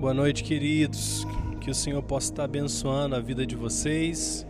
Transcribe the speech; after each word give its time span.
Boa 0.00 0.14
noite, 0.14 0.42
queridos. 0.42 1.26
Que 1.60 1.70
o 1.70 1.74
Senhor 1.74 2.02
possa 2.02 2.32
estar 2.32 2.44
abençoando 2.44 3.14
a 3.14 3.20
vida 3.20 3.46
de 3.46 3.54
vocês 3.54 4.46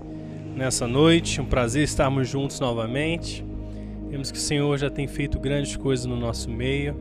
nessa 0.54 0.86
noite. 0.86 1.40
Um 1.40 1.44
prazer 1.44 1.82
estarmos 1.82 2.28
juntos 2.28 2.60
novamente. 2.60 3.44
Vemos 4.08 4.30
que 4.30 4.38
o 4.38 4.40
Senhor 4.40 4.78
já 4.78 4.88
tem 4.88 5.08
feito 5.08 5.40
grandes 5.40 5.76
coisas 5.76 6.06
no 6.06 6.14
nosso 6.14 6.48
meio 6.48 6.94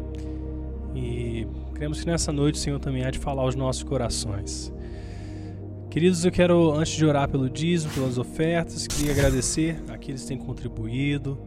e 0.96 1.46
cremos 1.76 2.00
que 2.00 2.08
nessa 2.08 2.32
noite 2.32 2.56
o 2.56 2.58
Senhor 2.58 2.80
também 2.80 3.06
há 3.06 3.12
de 3.12 3.20
falar 3.20 3.44
aos 3.44 3.54
nossos 3.54 3.84
corações. 3.84 4.74
Queridos, 5.92 6.26
eu 6.26 6.32
quero, 6.32 6.72
antes 6.72 6.94
de 6.94 7.06
orar 7.06 7.30
pelo 7.30 7.48
dízimo, 7.48 7.94
pelas 7.94 8.18
ofertas, 8.18 8.88
queria 8.88 9.12
agradecer 9.12 9.80
àqueles 9.90 10.24
que 10.24 10.28
têm 10.28 10.40
contribuído, 10.40 11.38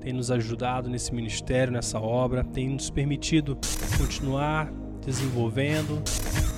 têm 0.00 0.12
nos 0.12 0.30
ajudado 0.30 0.88
nesse 0.88 1.12
ministério, 1.12 1.72
nessa 1.72 1.98
obra, 1.98 2.44
têm 2.44 2.68
nos 2.68 2.88
permitido 2.88 3.58
continuar 3.98 4.72
desenvolvendo, 5.04 6.02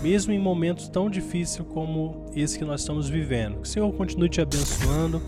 mesmo 0.03 0.33
em 0.33 0.39
momentos 0.39 0.89
tão 0.89 1.09
difíceis 1.09 1.67
como 1.69 2.27
esse 2.35 2.59
que 2.59 2.65
nós 2.65 2.81
estamos 2.81 3.09
vivendo. 3.09 3.57
Que 3.57 3.69
o 3.69 3.71
Senhor 3.71 3.93
continue 3.93 4.29
te 4.29 4.41
abençoando 4.41 5.21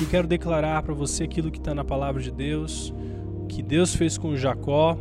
e 0.00 0.06
quero 0.06 0.26
declarar 0.26 0.82
para 0.82 0.94
você 0.94 1.24
aquilo 1.24 1.50
que 1.50 1.58
está 1.58 1.74
na 1.74 1.84
palavra 1.84 2.20
de 2.22 2.30
Deus, 2.30 2.92
que 3.48 3.62
Deus 3.62 3.94
fez 3.94 4.16
com 4.16 4.36
Jacó. 4.36 4.96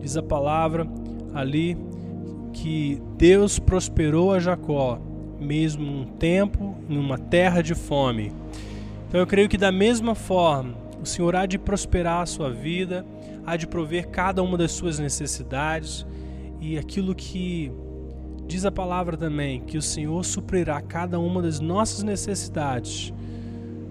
Diz 0.00 0.16
a 0.16 0.22
palavra 0.22 0.86
ali 1.34 1.76
que 2.52 3.00
Deus 3.16 3.58
prosperou 3.58 4.32
a 4.32 4.38
Jacó, 4.38 5.00
mesmo 5.40 5.84
num 5.84 6.04
tempo, 6.04 6.76
em 6.88 6.98
uma 6.98 7.18
terra 7.18 7.62
de 7.62 7.74
fome. 7.74 8.32
Então 9.08 9.20
eu 9.20 9.26
creio 9.26 9.48
que 9.48 9.58
da 9.58 9.72
mesma 9.72 10.14
forma, 10.14 10.74
o 11.02 11.06
Senhor 11.06 11.34
há 11.36 11.46
de 11.46 11.58
prosperar 11.58 12.22
a 12.22 12.26
sua 12.26 12.50
vida, 12.50 13.04
há 13.44 13.56
de 13.56 13.66
prover 13.66 14.08
cada 14.08 14.42
uma 14.42 14.56
das 14.58 14.72
suas 14.72 14.98
necessidades 14.98 16.06
e 16.60 16.78
aquilo 16.78 17.14
que 17.14 17.70
diz 18.46 18.64
a 18.64 18.70
palavra 18.70 19.16
também, 19.16 19.60
que 19.60 19.76
o 19.76 19.82
Senhor 19.82 20.24
suprirá 20.24 20.80
cada 20.80 21.18
uma 21.18 21.42
das 21.42 21.60
nossas 21.60 22.02
necessidades 22.02 23.12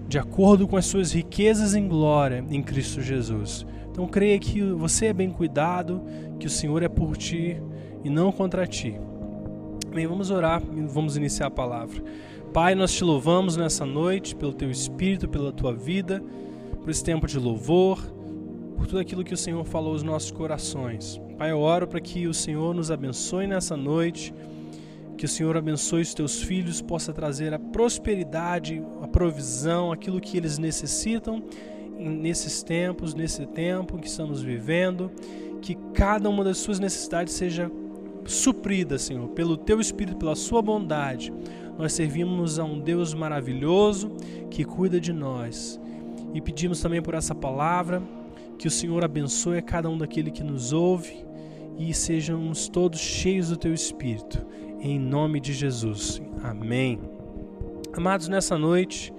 de 0.08 0.18
acordo 0.18 0.68
com 0.68 0.76
as 0.76 0.86
suas 0.86 1.12
riquezas 1.12 1.74
em 1.74 1.88
glória 1.88 2.44
em 2.48 2.62
Cristo 2.62 3.00
Jesus. 3.00 3.66
Então 3.90 4.06
creia 4.06 4.38
que 4.38 4.62
você 4.62 5.06
é 5.06 5.12
bem 5.12 5.30
cuidado, 5.30 6.02
que 6.38 6.46
o 6.46 6.50
Senhor 6.50 6.82
é 6.82 6.88
por 6.88 7.16
ti 7.16 7.60
e 8.04 8.10
não 8.10 8.30
contra 8.30 8.66
ti. 8.66 8.98
Bem, 9.92 10.06
vamos 10.06 10.30
orar 10.30 10.62
e 10.76 10.82
vamos 10.82 11.16
iniciar 11.16 11.46
a 11.46 11.50
palavra. 11.50 12.02
Pai, 12.52 12.74
nós 12.74 12.92
te 12.92 13.02
louvamos 13.02 13.56
nessa 13.56 13.84
noite 13.84 14.34
pelo 14.34 14.52
teu 14.52 14.70
espírito, 14.70 15.28
pela 15.28 15.52
tua 15.52 15.74
vida, 15.74 16.22
por 16.80 16.90
esse 16.90 17.02
tempo 17.02 17.26
de 17.26 17.38
louvor, 17.38 18.00
por 18.76 18.86
tudo 18.86 19.00
aquilo 19.00 19.24
que 19.24 19.34
o 19.34 19.36
Senhor 19.36 19.64
falou 19.64 19.92
aos 19.92 20.02
nossos 20.02 20.30
corações. 20.30 21.20
Pai, 21.38 21.50
eu 21.50 21.58
oro 21.58 21.86
para 21.86 22.00
que 22.00 22.26
o 22.26 22.32
Senhor 22.32 22.74
nos 22.74 22.90
abençoe 22.90 23.46
nessa 23.46 23.76
noite, 23.76 24.32
que 25.18 25.26
o 25.26 25.28
Senhor 25.28 25.54
abençoe 25.54 26.00
os 26.00 26.14
teus 26.14 26.40
filhos, 26.40 26.80
possa 26.80 27.12
trazer 27.12 27.52
a 27.52 27.58
prosperidade, 27.58 28.82
a 29.02 29.06
provisão, 29.06 29.92
aquilo 29.92 30.18
que 30.18 30.38
eles 30.38 30.56
necessitam 30.56 31.44
nesses 31.98 32.62
tempos, 32.62 33.12
nesse 33.12 33.44
tempo 33.44 33.98
que 33.98 34.06
estamos 34.06 34.40
vivendo, 34.40 35.10
que 35.60 35.74
cada 35.92 36.30
uma 36.30 36.42
das 36.42 36.56
suas 36.56 36.78
necessidades 36.78 37.34
seja 37.34 37.70
suprida, 38.24 38.98
Senhor, 38.98 39.28
pelo 39.28 39.58
teu 39.58 39.78
Espírito, 39.78 40.16
pela 40.16 40.34
sua 40.34 40.62
bondade. 40.62 41.30
Nós 41.76 41.92
servimos 41.92 42.58
a 42.58 42.64
um 42.64 42.80
Deus 42.80 43.12
maravilhoso 43.12 44.10
que 44.50 44.64
cuida 44.64 44.98
de 44.98 45.12
nós. 45.12 45.78
E 46.32 46.40
pedimos 46.40 46.80
também 46.80 47.02
por 47.02 47.12
essa 47.12 47.34
palavra, 47.34 48.02
que 48.58 48.66
o 48.66 48.70
Senhor 48.70 49.04
abençoe 49.04 49.58
a 49.58 49.62
cada 49.62 49.90
um 49.90 49.98
daquele 49.98 50.30
que 50.30 50.42
nos 50.42 50.72
ouve 50.72 51.25
e 51.78 51.92
sejamos 51.92 52.68
todos 52.68 52.98
cheios 52.98 53.48
do 53.48 53.56
teu 53.56 53.72
espírito. 53.72 54.44
Em 54.80 54.98
nome 54.98 55.40
de 55.40 55.52
Jesus. 55.52 56.20
Amém. 56.42 57.00
Amados, 57.92 58.28
nessa 58.28 58.58
noite 58.58 59.12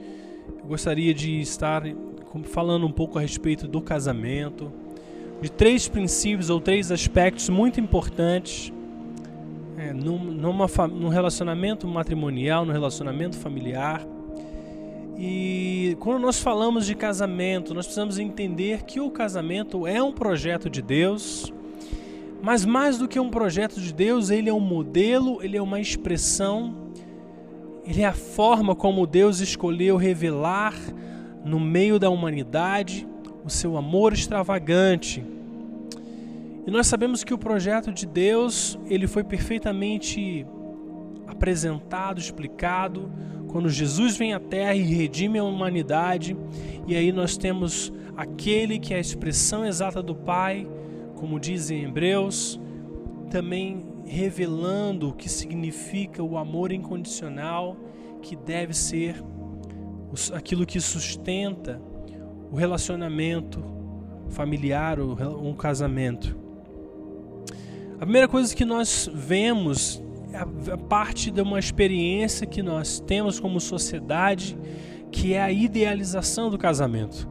eu 0.60 0.68
gostaria 0.68 1.14
de 1.14 1.40
estar 1.40 1.84
falando 2.44 2.86
um 2.86 2.92
pouco 2.92 3.18
a 3.18 3.22
respeito 3.22 3.68
do 3.68 3.82
casamento, 3.82 4.72
de 5.42 5.52
três 5.52 5.88
princípios 5.88 6.50
ou 6.50 6.60
três 6.60 6.92
aspectos 6.92 7.50
muito 7.50 7.80
importantes 7.80 8.72
é, 9.78 9.94
num, 9.94 10.18
numa, 10.18 10.68
num 10.88 11.08
relacionamento 11.08 11.88
matrimonial, 11.88 12.66
num 12.66 12.74
relacionamento 12.74 13.38
familiar. 13.38 14.06
E 15.18 15.96
quando 16.00 16.20
nós 16.20 16.40
falamos 16.40 16.86
de 16.86 16.96
casamento, 16.96 17.74
nós 17.74 17.86
precisamos 17.86 18.20
entender 18.20 18.84
que 18.84 19.00
o 19.00 19.10
casamento 19.10 19.88
é 19.88 20.02
um 20.02 20.12
projeto 20.12 20.70
de 20.70 20.82
Deus, 20.82 21.52
mas 22.42 22.66
mais 22.66 22.98
do 22.98 23.08
que 23.08 23.20
um 23.20 23.30
projeto 23.30 23.80
de 23.80 23.94
Deus, 23.94 24.30
ele 24.30 24.50
é 24.50 24.54
um 24.54 24.60
modelo, 24.60 25.42
ele 25.42 25.58
é 25.58 25.62
uma 25.62 25.80
expressão, 25.80 26.92
ele 27.86 28.02
é 28.02 28.06
a 28.06 28.14
forma 28.14 28.76
como 28.76 29.08
Deus 29.08 29.40
escolheu 29.40 29.98
revelar 29.98 30.76
no 31.44 31.60
meio 31.60 31.98
da 31.98 32.10
humanidade 32.10 33.08
o 33.44 33.50
seu 33.50 33.78
amor 33.78 34.14
extravagante. 34.14 35.24
E 36.66 36.72
nós 36.72 36.88
sabemos 36.88 37.24
que 37.24 37.34
o 37.34 37.38
projeto 37.38 37.94
de 37.94 38.06
Deus, 38.06 38.78
ele 38.90 39.08
foi 39.08 39.24
perfeitamente 39.24 40.46
apresentado, 41.26 42.20
explicado, 42.20 43.10
quando 43.48 43.70
Jesus 43.70 44.18
vem 44.18 44.34
à 44.34 44.40
Terra 44.40 44.76
e 44.76 44.84
redime 44.84 45.40
a 45.40 45.44
humanidade, 45.44 46.36
e 46.86 46.96
aí 46.96 47.12
nós 47.14 47.38
temos 47.38 47.94
aquele 48.18 48.80
que 48.80 48.94
é 48.94 48.98
a 48.98 49.00
expressão 49.00 49.66
exata 49.66 50.04
do 50.04 50.14
Pai, 50.14 50.68
como 51.18 51.40
dizem 51.40 51.84
Hebreus, 51.84 52.60
também 53.30 53.86
revelando 54.06 55.10
o 55.10 55.14
que 55.14 55.28
significa 55.28 56.24
o 56.24 56.38
amor 56.38 56.72
incondicional, 56.72 57.76
que 58.22 58.36
deve 58.36 58.74
ser 58.74 59.22
aquilo 60.34 60.66
que 60.66 60.80
sustenta 60.80 61.82
o 62.52 62.56
relacionamento 62.56 63.64
familiar, 64.30 65.00
um 65.00 65.54
casamento. 65.54 66.38
A 67.96 68.04
primeira 68.04 68.28
coisa 68.28 68.56
que 68.56 68.64
nós 68.64 69.10
vemos 69.14 70.02
a 70.72 70.78
parte 70.78 71.32
de 71.32 71.42
uma 71.42 71.58
experiência 71.58 72.46
que 72.46 72.62
nós 72.62 73.00
temos 73.00 73.40
como 73.40 73.60
sociedade, 73.60 74.58
que 75.12 75.34
é 75.34 75.42
a 75.42 75.52
idealização 75.52 76.50
do 76.50 76.58
casamento. 76.58 77.28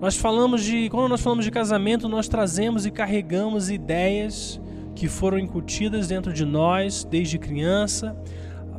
Nós 0.00 0.16
falamos 0.16 0.62
de, 0.62 0.90
quando 0.90 1.08
nós 1.08 1.20
falamos 1.20 1.44
de 1.44 1.50
casamento, 1.50 2.08
nós 2.08 2.28
trazemos 2.28 2.84
e 2.84 2.90
carregamos 2.90 3.70
ideias 3.70 4.60
que 4.94 5.08
foram 5.08 5.38
incutidas 5.38 6.08
dentro 6.08 6.32
de 6.32 6.44
nós 6.44 7.04
desde 7.04 7.38
criança, 7.38 8.16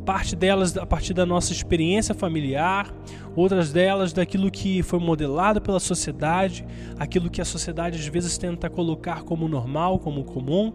parte 0.08 0.38
delas 0.38 0.78
a 0.78 0.86
partir 0.86 1.14
da 1.14 1.26
nossa 1.26 1.52
experiência 1.52 2.16
familiar, 2.16 2.94
outras 3.36 3.74
delas 3.74 4.14
daquilo 4.14 4.50
que 4.50 4.82
foi 4.82 5.00
modelado 5.00 5.60
pela 5.60 5.82
sociedade, 5.82 6.66
aquilo 6.98 7.30
que 7.30 7.42
a 7.42 7.46
sociedade 7.46 8.00
às 8.00 8.08
vezes 8.08 8.38
tenta 8.38 8.70
colocar 8.70 9.24
como 9.24 9.50
normal, 9.50 10.00
como 10.00 10.24
comum. 10.24 10.72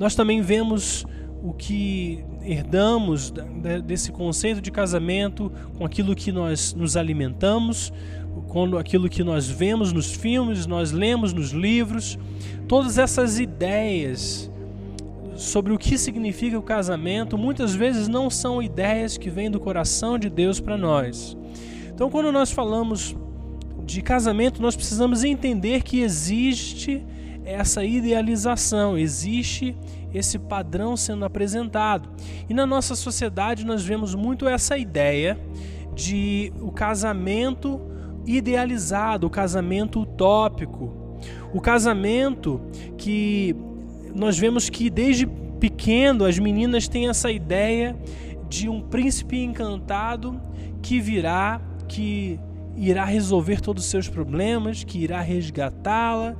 Nós 0.00 0.16
também 0.16 0.42
vemos 0.42 1.06
o 1.46 1.52
que 1.52 2.24
herdamos 2.42 3.32
desse 3.84 4.10
conceito 4.10 4.60
de 4.60 4.72
casamento 4.72 5.52
com 5.78 5.86
aquilo 5.86 6.12
que 6.12 6.32
nós 6.32 6.74
nos 6.74 6.96
alimentamos, 6.96 7.92
com 8.48 8.76
aquilo 8.76 9.08
que 9.08 9.22
nós 9.22 9.48
vemos 9.48 9.92
nos 9.92 10.12
filmes, 10.12 10.66
nós 10.66 10.90
lemos 10.90 11.32
nos 11.32 11.50
livros, 11.50 12.18
todas 12.66 12.98
essas 12.98 13.38
ideias 13.38 14.50
sobre 15.36 15.72
o 15.72 15.78
que 15.78 15.96
significa 15.96 16.58
o 16.58 16.62
casamento 16.62 17.38
muitas 17.38 17.76
vezes 17.76 18.08
não 18.08 18.28
são 18.28 18.60
ideias 18.60 19.16
que 19.16 19.30
vêm 19.30 19.48
do 19.48 19.60
coração 19.60 20.18
de 20.18 20.28
Deus 20.28 20.58
para 20.58 20.76
nós. 20.76 21.36
Então, 21.94 22.10
quando 22.10 22.32
nós 22.32 22.50
falamos 22.50 23.14
de 23.84 24.02
casamento, 24.02 24.60
nós 24.60 24.74
precisamos 24.74 25.22
entender 25.22 25.84
que 25.84 26.00
existe 26.00 27.06
essa 27.44 27.84
idealização, 27.84 28.98
existe 28.98 29.76
esse 30.16 30.38
padrão 30.38 30.96
sendo 30.96 31.24
apresentado. 31.24 32.08
E 32.48 32.54
na 32.54 32.66
nossa 32.66 32.94
sociedade 32.94 33.64
nós 33.64 33.84
vemos 33.84 34.14
muito 34.14 34.48
essa 34.48 34.78
ideia 34.78 35.38
de 35.94 36.52
o 36.60 36.70
casamento 36.70 37.80
idealizado, 38.26 39.26
o 39.26 39.30
casamento 39.30 40.00
utópico, 40.00 40.92
o 41.52 41.60
casamento 41.60 42.60
que 42.96 43.54
nós 44.14 44.38
vemos 44.38 44.68
que 44.68 44.90
desde 44.90 45.26
pequeno 45.60 46.24
as 46.24 46.38
meninas 46.38 46.88
têm 46.88 47.08
essa 47.08 47.30
ideia 47.30 47.96
de 48.48 48.68
um 48.68 48.80
príncipe 48.80 49.38
encantado 49.38 50.40
que 50.82 51.00
virá, 51.00 51.60
que 51.88 52.38
irá 52.76 53.04
resolver 53.04 53.60
todos 53.60 53.84
os 53.84 53.90
seus 53.90 54.08
problemas, 54.08 54.84
que 54.84 54.98
irá 54.98 55.20
resgatá-la. 55.20 56.36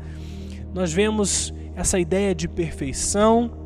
Nós 0.74 0.92
vemos 0.92 1.52
essa 1.74 1.98
ideia 1.98 2.34
de 2.34 2.48
perfeição 2.48 3.65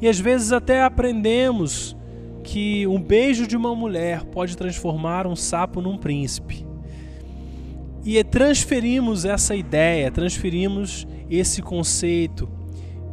e 0.00 0.08
às 0.08 0.18
vezes 0.18 0.52
até 0.52 0.82
aprendemos 0.82 1.96
que 2.42 2.86
um 2.86 3.02
beijo 3.02 3.46
de 3.46 3.56
uma 3.56 3.74
mulher 3.74 4.24
pode 4.24 4.56
transformar 4.56 5.26
um 5.26 5.34
sapo 5.34 5.80
num 5.80 5.98
príncipe. 5.98 6.64
E 8.04 8.22
transferimos 8.22 9.24
essa 9.24 9.56
ideia, 9.56 10.10
transferimos 10.12 11.06
esse 11.28 11.60
conceito 11.60 12.48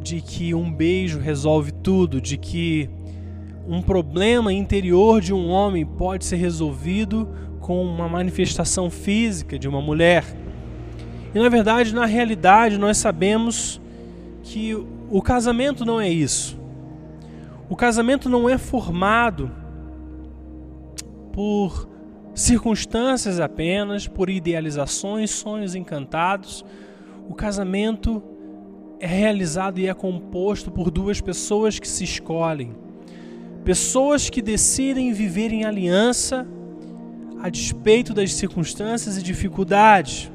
de 0.00 0.20
que 0.20 0.54
um 0.54 0.70
beijo 0.72 1.18
resolve 1.18 1.72
tudo, 1.72 2.20
de 2.20 2.36
que 2.36 2.88
um 3.66 3.82
problema 3.82 4.52
interior 4.52 5.20
de 5.20 5.32
um 5.32 5.48
homem 5.48 5.84
pode 5.84 6.24
ser 6.24 6.36
resolvido 6.36 7.28
com 7.60 7.82
uma 7.82 8.08
manifestação 8.08 8.90
física 8.90 9.58
de 9.58 9.66
uma 9.66 9.80
mulher. 9.80 10.22
E 11.34 11.38
na 11.38 11.48
verdade, 11.48 11.92
na 11.94 12.04
realidade, 12.04 12.78
nós 12.78 12.98
sabemos 12.98 13.80
que 14.44 14.76
o 15.10 15.22
casamento 15.22 15.84
não 15.84 16.00
é 16.00 16.08
isso. 16.08 16.63
O 17.74 17.76
casamento 17.76 18.28
não 18.28 18.48
é 18.48 18.56
formado 18.56 19.50
por 21.32 21.88
circunstâncias 22.32 23.40
apenas, 23.40 24.06
por 24.06 24.30
idealizações, 24.30 25.32
sonhos 25.32 25.74
encantados. 25.74 26.64
O 27.28 27.34
casamento 27.34 28.22
é 29.00 29.08
realizado 29.08 29.80
e 29.80 29.88
é 29.88 29.92
composto 29.92 30.70
por 30.70 30.88
duas 30.88 31.20
pessoas 31.20 31.80
que 31.80 31.88
se 31.88 32.04
escolhem. 32.04 32.76
Pessoas 33.64 34.30
que 34.30 34.40
decidem 34.40 35.12
viver 35.12 35.52
em 35.52 35.64
aliança 35.64 36.46
a 37.42 37.48
despeito 37.48 38.14
das 38.14 38.34
circunstâncias 38.34 39.18
e 39.18 39.22
dificuldades. 39.22 40.30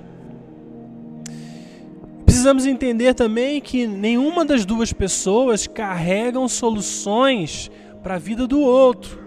Precisamos 2.39 2.65
entender 2.65 3.13
também 3.13 3.59
que 3.59 3.85
nenhuma 3.85 4.45
das 4.45 4.63
duas 4.63 4.93
pessoas 4.93 5.67
carregam 5.67 6.47
soluções 6.47 7.69
para 8.01 8.15
a 8.15 8.17
vida 8.17 8.47
do 8.47 8.61
outro. 8.61 9.19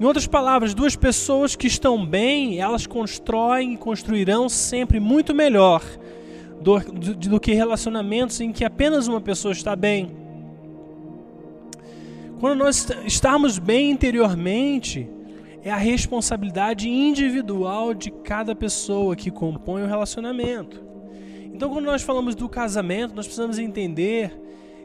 Em 0.00 0.02
outras 0.02 0.26
palavras, 0.26 0.72
duas 0.72 0.96
pessoas 0.96 1.54
que 1.54 1.66
estão 1.66 2.06
bem, 2.06 2.58
elas 2.58 2.86
constroem 2.86 3.74
e 3.74 3.76
construirão 3.76 4.48
sempre 4.48 4.98
muito 4.98 5.34
melhor 5.34 5.82
do, 6.58 6.78
do, 6.78 7.14
do 7.14 7.38
que 7.38 7.52
relacionamentos 7.52 8.40
em 8.40 8.50
que 8.50 8.64
apenas 8.64 9.06
uma 9.08 9.20
pessoa 9.20 9.52
está 9.52 9.76
bem. 9.76 10.08
Quando 12.40 12.60
nós 12.60 12.88
estamos 13.04 13.58
bem 13.58 13.90
interiormente, 13.90 15.06
é 15.62 15.70
a 15.70 15.76
responsabilidade 15.76 16.88
individual 16.88 17.92
de 17.92 18.10
cada 18.10 18.56
pessoa 18.56 19.14
que 19.14 19.30
compõe 19.30 19.82
o 19.82 19.86
relacionamento. 19.86 20.95
Então, 21.56 21.70
quando 21.70 21.86
nós 21.86 22.02
falamos 22.02 22.34
do 22.34 22.50
casamento, 22.50 23.14
nós 23.14 23.24
precisamos 23.24 23.58
entender 23.58 24.38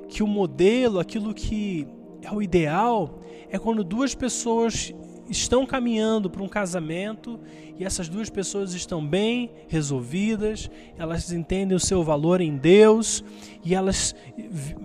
que 0.07 0.23
o 0.23 0.27
modelo, 0.27 1.01
aquilo 1.01 1.33
que 1.33 1.85
é 2.21 2.31
o 2.31 2.41
ideal, 2.41 3.19
é 3.49 3.59
quando 3.59 3.83
duas 3.83 4.15
pessoas 4.15 4.93
estão 5.31 5.65
caminhando 5.65 6.29
para 6.29 6.43
um 6.43 6.47
casamento 6.47 7.39
e 7.79 7.85
essas 7.85 8.09
duas 8.09 8.29
pessoas 8.29 8.73
estão 8.73 9.03
bem 9.03 9.49
resolvidas, 9.67 10.69
elas 10.97 11.31
entendem 11.31 11.75
o 11.75 11.79
seu 11.79 12.03
valor 12.03 12.41
em 12.41 12.55
Deus 12.57 13.23
e 13.63 13.73
elas 13.73 14.13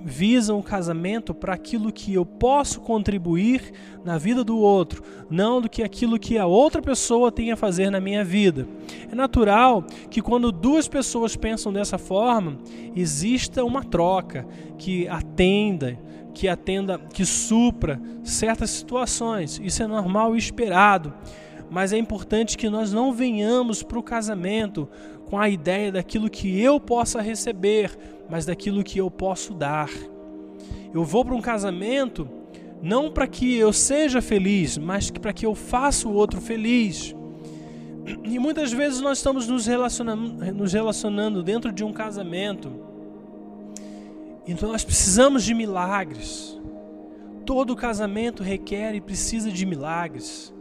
visam 0.05 0.59
o 0.59 0.63
casamento 0.63 1.35
para 1.35 1.53
aquilo 1.53 1.93
que 1.93 2.15
eu 2.15 2.25
posso 2.25 2.81
contribuir 2.81 3.73
na 4.05 4.17
vida 4.17 4.45
do 4.45 4.57
outro, 4.57 5.03
não 5.29 5.61
do 5.61 5.69
que 5.69 5.83
aquilo 5.83 6.19
que 6.19 6.39
a 6.39 6.47
outra 6.47 6.81
pessoa 6.81 7.33
tem 7.33 7.51
a 7.51 7.57
fazer 7.57 7.91
na 7.91 8.01
minha 8.01 8.25
vida. 8.25 8.67
É 9.11 9.15
natural 9.15 9.85
que 10.09 10.23
quando 10.23 10.53
duas 10.53 10.87
pessoas 10.87 11.35
pensam 11.35 11.73
dessa 11.73 11.99
forma, 11.99 12.57
exista 12.95 13.65
uma 13.65 13.83
troca 13.83 14.47
que 14.79 15.09
atenda 15.09 15.99
que 16.37 16.49
atenda, 16.49 16.99
que 16.99 17.25
supra 17.25 17.99
certas 18.23 18.69
situações. 18.69 19.59
Isso 19.65 19.83
é 19.83 19.87
normal 19.87 20.37
e 20.37 20.39
esperado. 20.39 21.15
Mas 21.71 21.95
é 21.95 21.97
importante 21.97 22.59
que 22.59 22.69
nós 22.69 22.93
não 22.93 23.11
venhamos 23.11 23.83
para 23.83 23.99
o 23.99 24.03
casamento 24.03 24.87
com 25.31 25.39
a 25.39 25.49
ideia 25.49 25.91
daquilo 25.91 26.29
que 26.29 26.61
eu 26.61 26.79
possa 26.79 27.23
receber, 27.23 27.91
mas 28.29 28.45
daquilo 28.45 28.85
que 28.85 28.99
eu 28.99 29.11
posso 29.11 29.55
dar. 29.55 29.89
Eu 30.93 31.05
vou 31.05 31.25
para 31.25 31.35
um 31.35 31.41
casamento 31.41 32.29
não 32.83 33.11
para 33.11 33.27
que 33.27 33.57
eu 33.57 33.73
seja 33.73 34.21
feliz, 34.21 34.77
mas 34.77 35.11
para 35.11 35.33
que 35.33 35.47
eu 35.47 35.55
faça 35.55 36.07
o 36.07 36.13
outro 36.13 36.39
feliz. 36.39 37.17
E 38.25 38.39
muitas 38.39 38.71
vezes 38.71 39.01
nós 39.01 39.17
estamos 39.17 39.49
nos 39.49 39.67
relacionando, 39.67 40.53
nos 40.53 40.75
relacionando 40.75 41.43
dentro 41.43 41.73
de 41.73 41.83
um 41.83 41.95
casamento 41.95 42.86
então 44.47 44.71
nós 44.71 44.85
precisamos 44.85 45.45
de 45.45 45.55
milagres. 45.55 46.59
Todo 47.45 47.77
casamento 47.77 48.43
requer 48.43 48.95
e 48.95 49.01
precisa 49.01 49.51
de 49.51 49.67
milagres. 49.67 50.53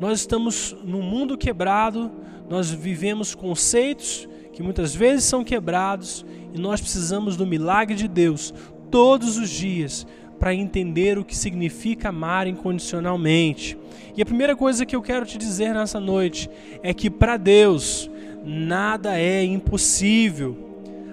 Nós 0.00 0.20
estamos 0.20 0.76
num 0.84 1.02
mundo 1.02 1.36
quebrado, 1.36 2.10
nós 2.48 2.70
vivemos 2.70 3.34
conceitos 3.34 4.28
que 4.52 4.62
muitas 4.62 4.94
vezes 4.94 5.24
são 5.24 5.44
quebrados 5.44 6.24
e 6.52 6.58
nós 6.58 6.80
precisamos 6.80 7.36
do 7.36 7.46
milagre 7.46 7.94
de 7.94 8.08
Deus 8.08 8.54
todos 8.90 9.36
os 9.36 9.50
dias 9.50 10.06
para 10.38 10.54
entender 10.54 11.18
o 11.18 11.24
que 11.24 11.36
significa 11.36 12.10
amar 12.10 12.46
incondicionalmente. 12.46 13.76
E 14.16 14.22
a 14.22 14.26
primeira 14.26 14.56
coisa 14.56 14.86
que 14.86 14.94
eu 14.94 15.02
quero 15.02 15.26
te 15.26 15.36
dizer 15.36 15.74
nessa 15.74 15.98
noite 15.98 16.48
é 16.82 16.94
que 16.94 17.10
para 17.10 17.36
Deus 17.36 18.08
nada 18.44 19.18
é 19.18 19.44
impossível. 19.44 20.67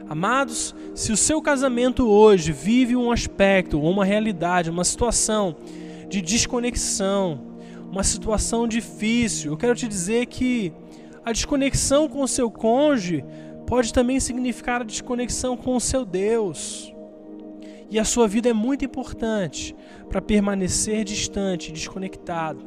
Amados, 0.07 0.75
se 0.94 1.12
o 1.12 1.18
seu 1.18 1.42
casamento 1.42 2.07
hoje 2.07 2.52
vive 2.52 2.96
um 2.96 3.12
aspecto, 3.12 3.81
uma 3.81 4.06
realidade, 4.06 4.69
uma 4.69 4.84
situação 4.84 5.56
de 6.07 6.22
desconexão, 6.22 7.42
uma 7.92 8.04
situação 8.04 8.68
difícil, 8.68 9.52
eu 9.52 9.57
quero 9.57 9.74
te 9.74 9.88
dizer 9.88 10.28
que 10.28 10.72
a 11.24 11.31
desconexão 11.31 12.07
com 12.07 12.22
o 12.22 12.28
seu 12.28 12.52
cônjuge 12.52 13.25
pode 13.66 13.92
também 13.92 14.19
significar 14.19 14.81
a 14.81 14.84
desconexão 14.86 15.57
com 15.57 15.75
o 15.75 15.81
seu 15.81 16.06
Deus. 16.06 16.94
E 17.90 17.98
a 17.98 18.04
sua 18.06 18.28
vida 18.28 18.50
é 18.50 18.54
muito 18.54 18.86
importante 18.86 19.75
para 20.08 20.22
permanecer 20.22 21.04
distante, 21.04 21.72
desconectado. 21.72 22.63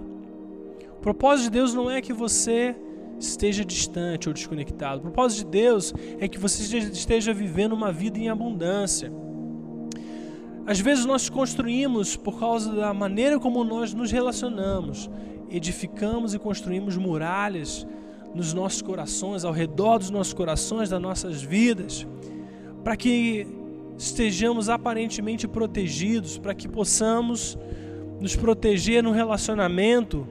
O 0.91 1.01
propósito 1.01 1.45
de 1.45 1.51
Deus 1.51 1.73
não 1.73 1.89
é 1.89 2.03
que 2.03 2.13
você 2.13 2.75
esteja 3.19 3.65
distante 3.65 4.29
ou 4.29 4.35
desconectado. 4.35 4.99
O 4.99 5.03
propósito 5.03 5.45
de 5.45 5.51
Deus 5.51 5.95
é 6.19 6.29
que 6.29 6.39
você 6.39 6.79
esteja 6.79 7.33
vivendo 7.33 7.73
uma 7.73 7.93
vida 7.93 8.19
em 8.19 8.29
abundância. 8.29 9.13
Às 10.67 10.81
vezes 10.81 11.05
nós 11.05 11.29
construímos 11.29 12.17
por 12.17 12.39
causa 12.39 12.73
da 12.73 12.93
maneira 12.93 13.41
como 13.41 13.65
nós 13.65 13.95
nos 13.95 14.11
relacionamos, 14.11 15.11
edificamos 15.51 16.35
e 16.35 16.39
construímos 16.39 16.97
muralhas 16.97 17.87
nos 18.35 18.53
nossos 18.53 18.83
corações, 18.83 19.45
ao 19.45 19.53
redor 19.53 19.99
dos 19.99 20.11
nossos 20.11 20.35
corações, 20.35 20.91
das 20.91 21.01
nossas 21.01 21.43
vidas, 21.43 22.07
para 22.85 22.97
que 22.97 23.47
estejamos 23.97 24.69
aparentemente 24.69 25.49
protegidos, 25.49 26.39
para 26.39 26.55
que 26.55 26.69
possamos 26.69 27.59
nos 28.21 28.37
proteger 28.37 29.03
no 29.03 29.11
relacionamento 29.11 30.27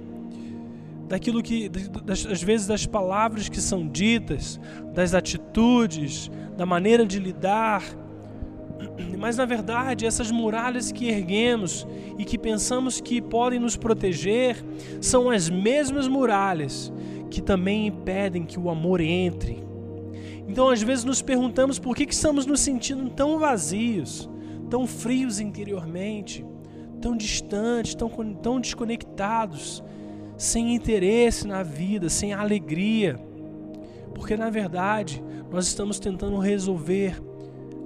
daquilo 1.08 1.42
que, 1.42 1.70
das, 1.70 2.26
às 2.26 2.44
vezes, 2.44 2.68
das 2.68 2.86
palavras 2.86 3.48
que 3.48 3.62
são 3.62 3.88
ditas, 3.88 4.60
das 4.94 5.14
atitudes, 5.14 6.30
da 6.58 6.66
maneira 6.66 7.06
de 7.06 7.20
lidar. 7.20 7.84
Mas 9.18 9.38
na 9.38 9.46
verdade, 9.46 10.06
essas 10.06 10.30
muralhas 10.30 10.92
que 10.92 11.08
erguemos 11.08 11.88
e 12.18 12.26
que 12.26 12.38
pensamos 12.38 13.00
que 13.00 13.22
podem 13.22 13.60
nos 13.60 13.78
proteger 13.78 14.64
são 15.00 15.30
as 15.30 15.50
mesmas 15.50 16.08
muralhas 16.08 16.92
que 17.30 17.42
também 17.42 17.88
impedem 17.88 18.44
que 18.44 18.60
o 18.60 18.70
amor 18.70 19.02
entre. 19.02 19.66
Então, 20.48 20.70
às 20.70 20.82
vezes, 20.82 21.04
nos 21.04 21.22
perguntamos 21.22 21.78
por 21.78 21.96
que, 21.96 22.06
que 22.06 22.14
estamos 22.14 22.46
nos 22.46 22.62
sentindo 22.62 23.10
tão 23.10 23.38
vazios, 23.38 24.30
tão 24.70 24.88
frios 24.88 25.40
interiormente, 25.40 26.46
tão 27.02 27.18
distantes, 27.18 27.94
tão, 27.96 28.10
tão 28.36 28.60
desconectados 28.60 29.84
sem 30.38 30.76
interesse 30.76 31.48
na 31.48 31.64
vida, 31.64 32.10
sem 32.10 32.34
alegria. 32.34 33.20
Porque 34.14 34.38
na 34.38 34.50
verdade, 34.50 35.24
nós 35.52 35.68
estamos 35.68 36.00
tentando 36.00 36.38
resolver 36.38 37.22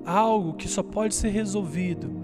algo 0.05 0.53
que 0.53 0.67
só 0.67 0.84
pode 0.84 1.15
ser 1.15 1.29
resolvido 1.29 2.22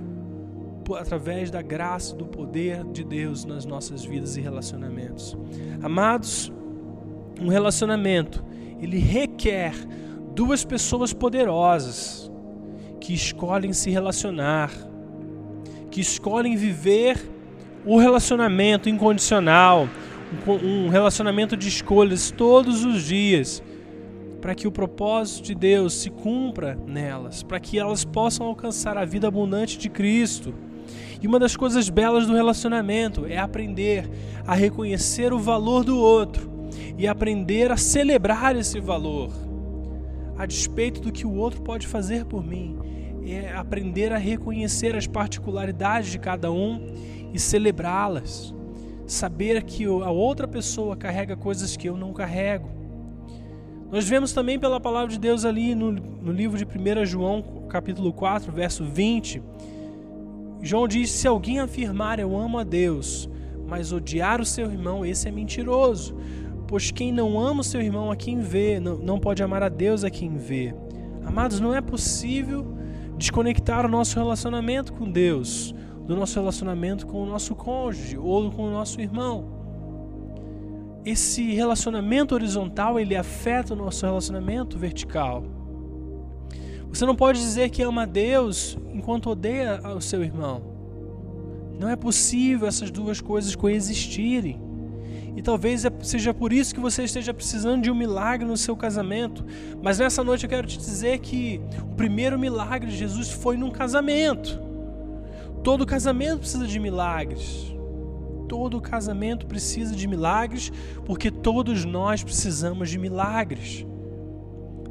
através 0.97 1.51
da 1.51 1.61
graça 1.61 2.13
e 2.13 2.17
do 2.17 2.25
poder 2.25 2.83
de 2.85 3.03
Deus 3.03 3.43
nas 3.43 3.65
nossas 3.65 4.05
vidas 4.05 4.37
e 4.37 4.41
relacionamentos. 4.41 5.37
Amados, 5.81 6.51
um 7.41 7.49
relacionamento, 7.49 8.43
ele 8.79 8.97
requer 8.97 9.73
duas 10.33 10.63
pessoas 10.63 11.13
poderosas 11.13 12.31
que 13.01 13.13
escolhem 13.13 13.73
se 13.73 13.89
relacionar, 13.89 14.71
que 15.91 15.99
escolhem 15.99 16.55
viver 16.55 17.19
o 17.85 17.97
relacionamento 17.97 18.89
incondicional, 18.89 19.87
um 20.47 20.89
relacionamento 20.89 21.55
de 21.55 21.67
escolhas 21.67 22.31
todos 22.31 22.83
os 22.83 23.03
dias, 23.03 23.63
para 24.41 24.53
que 24.53 24.67
o 24.67 24.71
propósito 24.71 25.45
de 25.45 25.55
Deus 25.55 25.93
se 25.93 26.09
cumpra 26.09 26.77
nelas, 26.85 27.43
para 27.43 27.59
que 27.59 27.79
elas 27.79 28.05
possam 28.05 28.47
alcançar 28.47 28.97
a 28.97 29.05
vida 29.05 29.27
abundante 29.27 29.77
de 29.77 29.89
Cristo. 29.89 30.53
E 31.21 31.27
uma 31.27 31.39
das 31.39 31.55
coisas 31.55 31.89
belas 31.89 32.27
do 32.27 32.33
relacionamento 32.33 33.25
é 33.25 33.37
aprender 33.37 34.09
a 34.45 34.53
reconhecer 34.53 35.33
o 35.33 35.39
valor 35.39 35.83
do 35.83 35.97
outro 35.97 36.49
e 36.97 37.07
aprender 37.07 37.71
a 37.71 37.77
celebrar 37.77 38.55
esse 38.55 38.79
valor, 38.79 39.31
a 40.37 40.45
despeito 40.45 41.01
do 41.01 41.11
que 41.11 41.25
o 41.25 41.33
outro 41.33 41.61
pode 41.61 41.87
fazer 41.87 42.25
por 42.25 42.45
mim. 42.45 42.77
é 43.25 43.53
aprender 43.53 44.13
a 44.13 44.17
reconhecer 44.17 44.95
as 44.95 45.05
particularidades 45.05 46.09
de 46.11 46.17
cada 46.17 46.49
um 46.49 46.93
e 47.33 47.39
celebrá-las. 47.39 48.55
Saber 49.07 49.63
que 49.63 49.85
a 49.85 50.11
outra 50.11 50.45
pessoa 50.45 50.97
carrega 50.97 51.35
coisas 51.37 51.77
que 51.77 51.87
eu 51.87 51.95
não 51.95 52.11
carrego. 52.11 52.69
Nós 53.89 54.07
vemos 54.07 54.33
também 54.33 54.59
pela 54.59 54.81
palavra 54.81 55.07
de 55.07 55.17
Deus 55.17 55.45
ali 55.45 55.73
no, 55.73 55.93
no 55.93 56.31
livro 56.33 56.57
de 56.57 56.65
1 56.65 57.05
João, 57.05 57.41
capítulo 57.69 58.11
4, 58.11 58.51
verso 58.51 58.83
20. 58.83 59.41
João 60.61 60.89
diz: 60.89 61.09
Se 61.09 61.25
alguém 61.25 61.59
afirmar 61.59 62.19
eu 62.19 62.37
amo 62.37 62.59
a 62.59 62.65
Deus, 62.65 63.29
mas 63.65 63.93
odiar 63.93 64.41
o 64.41 64.45
seu 64.45 64.69
irmão, 64.69 65.05
esse 65.05 65.29
é 65.29 65.31
mentiroso. 65.31 66.13
Pois 66.67 66.91
quem 66.91 67.13
não 67.13 67.39
ama 67.39 67.61
o 67.61 67.63
seu 67.63 67.81
irmão 67.81 68.11
a 68.11 68.15
quem 68.17 68.41
vê, 68.41 68.77
não, 68.77 68.97
não 68.97 69.17
pode 69.17 69.41
amar 69.41 69.63
a 69.63 69.69
Deus 69.69 70.03
a 70.03 70.09
quem 70.09 70.35
vê. 70.35 70.75
Amados, 71.25 71.61
não 71.61 71.73
é 71.73 71.79
possível 71.79 72.67
desconectar 73.17 73.85
o 73.85 73.89
nosso 73.89 74.19
relacionamento 74.19 74.91
com 74.91 75.09
Deus 75.09 75.73
do 76.07 76.15
nosso 76.15 76.39
relacionamento 76.39 77.05
com 77.05 77.21
o 77.21 77.25
nosso 77.25 77.53
cônjuge 77.53 78.17
ou 78.17 78.49
com 78.49 78.63
o 78.63 78.71
nosso 78.71 79.01
irmão. 79.01 79.57
Esse 81.05 81.53
relacionamento 81.53 82.33
horizontal, 82.33 82.99
ele 82.99 83.15
afeta 83.15 83.73
o 83.73 83.77
nosso 83.77 84.05
relacionamento 84.05 84.77
vertical. 84.77 85.43
Você 86.89 87.05
não 87.05 87.15
pode 87.15 87.39
dizer 87.39 87.69
que 87.69 87.83
ama 87.83 88.03
a 88.03 88.05
Deus 88.05 88.77
enquanto 88.93 89.29
odeia 89.29 89.81
o 89.95 90.01
seu 90.01 90.23
irmão. 90.23 90.61
Não 91.77 91.89
é 91.89 91.95
possível 91.95 92.67
essas 92.67 92.89
duas 92.89 93.21
coisas 93.21 93.55
coexistirem. 93.55 94.59
E 95.35 95.41
talvez 95.41 95.85
é, 95.85 95.91
seja 96.01 96.33
por 96.33 96.51
isso 96.51 96.73
que 96.73 96.79
você 96.81 97.03
esteja 97.03 97.31
precisando 97.33 97.83
de 97.83 97.91
um 97.91 97.95
milagre 97.95 98.47
no 98.47 98.57
seu 98.57 98.75
casamento. 98.75 99.45
Mas 99.83 99.99
nessa 99.99 100.23
noite 100.23 100.45
eu 100.45 100.49
quero 100.49 100.65
te 100.65 100.77
dizer 100.77 101.19
que 101.19 101.61
o 101.83 101.95
primeiro 101.95 102.39
milagre 102.39 102.89
de 102.89 102.97
Jesus 102.97 103.29
foi 103.29 103.55
num 103.55 103.69
casamento. 103.69 104.66
Todo 105.67 105.85
casamento 105.85 106.39
precisa 106.39 106.65
de 106.65 106.79
milagres. 106.79 107.75
Todo 108.47 108.79
casamento 108.79 109.45
precisa 109.45 109.93
de 109.93 110.07
milagres, 110.07 110.71
porque 111.05 111.29
todos 111.29 111.83
nós 111.83 112.23
precisamos 112.23 112.89
de 112.89 112.97
milagres. 112.97 113.85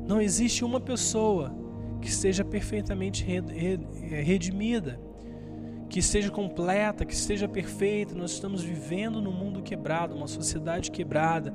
Não 0.06 0.20
existe 0.20 0.66
uma 0.66 0.78
pessoa 0.78 1.50
que 1.98 2.12
seja 2.12 2.44
perfeitamente 2.44 3.24
redimida 3.24 5.00
que 5.88 6.02
seja 6.02 6.30
completa, 6.30 7.06
que 7.06 7.16
seja 7.16 7.48
perfeita. 7.48 8.14
Nós 8.14 8.32
estamos 8.32 8.62
vivendo 8.62 9.22
num 9.22 9.32
mundo 9.32 9.62
quebrado, 9.62 10.14
uma 10.14 10.28
sociedade 10.28 10.90
quebrada. 10.90 11.54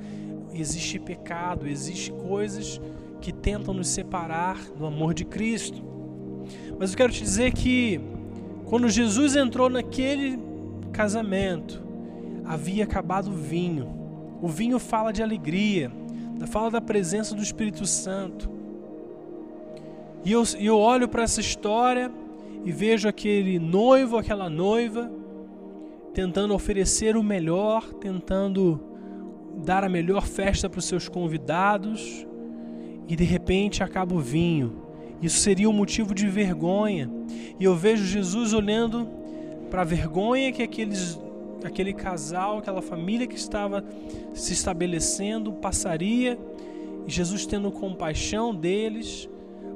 Existe 0.51 0.97
pecado, 0.97 1.67
existe 1.67 2.11
coisas 2.11 2.81
que 3.21 3.31
tentam 3.31 3.71
nos 3.71 3.89
separar 3.89 4.57
do 4.75 4.83
amor 4.83 5.13
de 5.13 5.25
Cristo. 5.25 5.83
Mas 6.79 6.89
eu 6.89 6.97
quero 6.97 7.13
te 7.13 7.21
dizer 7.21 7.53
que 7.53 8.01
quando 8.71 8.87
Jesus 8.87 9.35
entrou 9.35 9.69
naquele 9.69 10.39
casamento, 10.93 11.83
havia 12.45 12.85
acabado 12.85 13.27
o 13.27 13.33
vinho. 13.33 13.93
O 14.41 14.47
vinho 14.47 14.79
fala 14.79 15.11
de 15.11 15.21
alegria, 15.21 15.91
fala 16.47 16.71
da 16.71 16.79
presença 16.79 17.35
do 17.35 17.43
Espírito 17.43 17.85
Santo. 17.85 18.49
E 20.23 20.31
eu, 20.31 20.43
eu 20.57 20.77
olho 20.77 21.09
para 21.09 21.23
essa 21.23 21.41
história 21.41 22.09
e 22.63 22.71
vejo 22.71 23.09
aquele 23.09 23.59
noivo, 23.59 24.17
aquela 24.17 24.49
noiva, 24.49 25.11
tentando 26.13 26.53
oferecer 26.53 27.17
o 27.17 27.23
melhor, 27.23 27.91
tentando 27.95 28.79
dar 29.65 29.83
a 29.83 29.89
melhor 29.89 30.25
festa 30.25 30.69
para 30.69 30.79
os 30.79 30.85
seus 30.85 31.09
convidados, 31.09 32.25
e 33.05 33.17
de 33.17 33.25
repente 33.25 33.83
acaba 33.83 34.15
o 34.15 34.19
vinho. 34.19 34.80
Isso 35.21 35.37
seria 35.39 35.69
um 35.69 35.73
motivo 35.73 36.15
de 36.15 36.27
vergonha. 36.27 37.09
E 37.59 37.63
eu 37.63 37.75
vejo 37.75 38.03
Jesus 38.05 38.53
olhando 38.53 39.07
para 39.69 39.81
a 39.81 39.85
vergonha 39.85 40.51
que 40.51 40.63
aqueles, 40.63 41.19
aquele 41.63 41.93
casal, 41.93 42.57
aquela 42.57 42.81
família 42.81 43.27
que 43.27 43.35
estava 43.35 43.85
se 44.33 44.53
estabelecendo 44.53 45.53
passaria, 45.53 46.37
e 47.07 47.11
Jesus 47.11 47.45
tendo 47.45 47.71
compaixão 47.71 48.53
deles, 48.53 49.29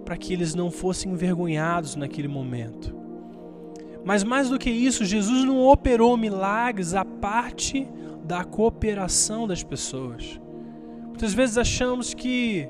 para 0.04 0.18
que 0.18 0.34
eles 0.34 0.54
não 0.54 0.70
fossem 0.70 1.12
envergonhados 1.12 1.96
naquele 1.96 2.28
momento. 2.28 2.96
Mas 4.04 4.24
mais 4.24 4.50
do 4.50 4.60
que 4.60 4.70
isso, 4.70 5.04
Jesus 5.04 5.44
não 5.44 5.66
operou 5.66 6.16
milagres 6.16 6.94
à 6.94 7.04
parte 7.04 7.88
da 8.24 8.44
cooperação 8.44 9.48
das 9.48 9.64
pessoas. 9.64 10.40
Muitas 11.08 11.34
vezes 11.34 11.58
achamos 11.58 12.14
que 12.14 12.68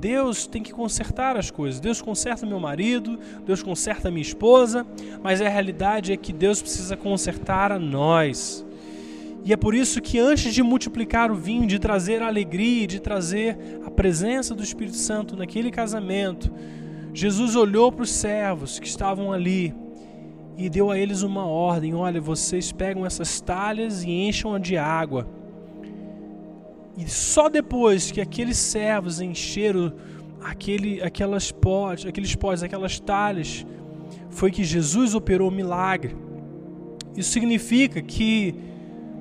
Deus 0.00 0.46
tem 0.46 0.62
que 0.62 0.72
consertar 0.72 1.36
as 1.36 1.50
coisas. 1.50 1.80
Deus 1.80 2.02
conserta 2.02 2.46
meu 2.46 2.60
marido, 2.60 3.18
Deus 3.44 3.62
conserta 3.62 4.10
minha 4.10 4.22
esposa, 4.22 4.86
mas 5.22 5.40
a 5.40 5.48
realidade 5.48 6.12
é 6.12 6.16
que 6.16 6.32
Deus 6.32 6.60
precisa 6.60 6.96
consertar 6.96 7.72
a 7.72 7.78
nós. 7.78 8.64
E 9.44 9.52
é 9.52 9.56
por 9.56 9.74
isso 9.74 10.00
que 10.00 10.18
antes 10.18 10.52
de 10.52 10.62
multiplicar 10.62 11.30
o 11.30 11.36
vinho, 11.36 11.66
de 11.66 11.78
trazer 11.78 12.20
a 12.20 12.26
alegria, 12.26 12.86
de 12.86 12.98
trazer 12.98 13.56
a 13.84 13.90
presença 13.90 14.54
do 14.54 14.62
Espírito 14.62 14.96
Santo 14.96 15.36
naquele 15.36 15.70
casamento, 15.70 16.52
Jesus 17.14 17.54
olhou 17.54 17.92
para 17.92 18.02
os 18.02 18.10
servos 18.10 18.78
que 18.78 18.86
estavam 18.86 19.32
ali 19.32 19.72
e 20.58 20.68
deu 20.68 20.90
a 20.90 20.98
eles 20.98 21.22
uma 21.22 21.46
ordem: 21.46 21.94
olha, 21.94 22.20
vocês 22.20 22.72
pegam 22.72 23.06
essas 23.06 23.40
talhas 23.40 24.02
e 24.02 24.10
encham-a 24.10 24.58
de 24.58 24.76
água. 24.76 25.26
E 26.96 27.08
só 27.08 27.48
depois 27.48 28.10
que 28.10 28.20
aqueles 28.20 28.56
servos 28.56 29.20
encheram 29.20 29.92
aquele, 30.42 31.02
aquelas 31.02 31.52
potes, 31.52 32.06
aqueles 32.06 32.34
potes, 32.34 32.62
aquelas 32.62 32.98
talhas, 32.98 33.66
foi 34.30 34.50
que 34.50 34.64
Jesus 34.64 35.14
operou 35.14 35.48
o 35.48 35.52
milagre. 35.52 36.16
Isso 37.16 37.30
significa 37.30 38.00
que 38.00 38.54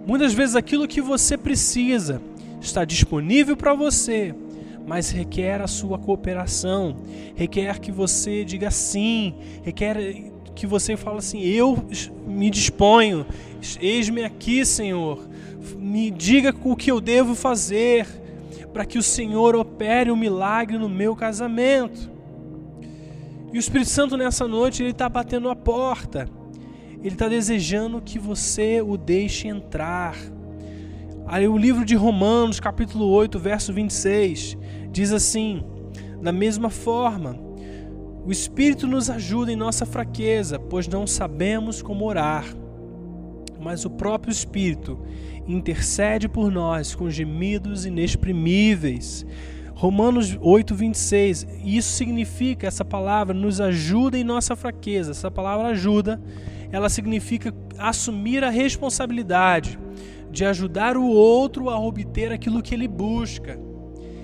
Muitas 0.05 0.33
vezes 0.33 0.55
aquilo 0.55 0.87
que 0.87 1.01
você 1.01 1.35
precisa 1.35 2.21
está 2.61 2.85
disponível 2.85 3.57
para 3.57 3.73
você, 3.73 4.35
mas 4.85 5.09
requer 5.09 5.61
a 5.61 5.67
sua 5.67 5.97
cooperação, 5.97 6.97
requer 7.35 7.79
que 7.79 7.91
você 7.91 8.45
diga 8.45 8.69
sim, 8.69 9.33
requer 9.63 9.97
que 10.53 10.67
você 10.67 10.95
fale 10.95 11.17
assim: 11.17 11.41
Eu 11.41 11.83
me 12.27 12.51
disponho, 12.51 13.25
eis-me 13.81 14.23
aqui, 14.23 14.63
Senhor, 14.63 15.27
me 15.77 16.11
diga 16.11 16.53
o 16.63 16.75
que 16.75 16.91
eu 16.91 17.01
devo 17.01 17.35
fazer 17.35 18.07
para 18.73 18.85
que 18.85 18.97
o 18.97 19.03
Senhor 19.03 19.55
opere 19.55 20.11
um 20.11 20.15
milagre 20.15 20.77
no 20.77 20.89
meu 20.89 21.15
casamento. 21.15 22.11
E 23.53 23.57
o 23.57 23.59
Espírito 23.59 23.89
Santo 23.89 24.17
nessa 24.17 24.47
noite 24.47 24.83
ele 24.83 24.91
está 24.91 25.07
batendo 25.07 25.49
a 25.49 25.55
porta. 25.55 26.27
Ele 26.99 27.13
está 27.13 27.27
desejando 27.27 28.01
que 28.01 28.19
você 28.19 28.81
o 28.81 28.97
deixe 28.97 29.47
entrar. 29.47 30.17
Aí 31.27 31.47
o 31.47 31.57
livro 31.57 31.85
de 31.85 31.95
Romanos, 31.95 32.59
capítulo 32.59 33.07
8, 33.07 33.39
verso 33.39 33.71
26, 33.71 34.57
diz 34.91 35.13
assim: 35.13 35.63
Da 36.21 36.31
mesma 36.31 36.69
forma, 36.69 37.39
o 38.25 38.31
Espírito 38.31 38.87
nos 38.87 39.09
ajuda 39.09 39.51
em 39.51 39.55
nossa 39.55 39.85
fraqueza, 39.85 40.59
pois 40.59 40.87
não 40.87 41.07
sabemos 41.07 41.81
como 41.81 42.05
orar. 42.05 42.45
Mas 43.59 43.85
o 43.85 43.89
próprio 43.89 44.31
Espírito 44.31 44.99
intercede 45.47 46.27
por 46.27 46.51
nós 46.51 46.95
com 46.95 47.09
gemidos 47.09 47.85
inexprimíveis. 47.85 49.25
Romanos 49.73 50.37
8, 50.41 50.73
26. 50.73 51.47
Isso 51.63 51.89
significa, 51.89 52.67
essa 52.67 52.85
palavra 52.85 53.33
nos 53.33 53.59
ajuda 53.59 54.17
em 54.17 54.23
nossa 54.23 54.55
fraqueza. 54.55 55.11
Essa 55.11 55.29
palavra 55.29 55.67
ajuda 55.67 56.21
ela 56.71 56.89
significa 56.89 57.53
assumir 57.77 58.43
a 58.43 58.49
responsabilidade 58.49 59.79
de 60.29 60.43
ajudar 60.45 60.97
o 60.97 61.05
outro 61.05 61.69
a 61.69 61.79
obter 61.79 62.31
aquilo 62.31 62.61
que 62.61 62.73
ele 62.73 62.87
busca. 62.87 63.57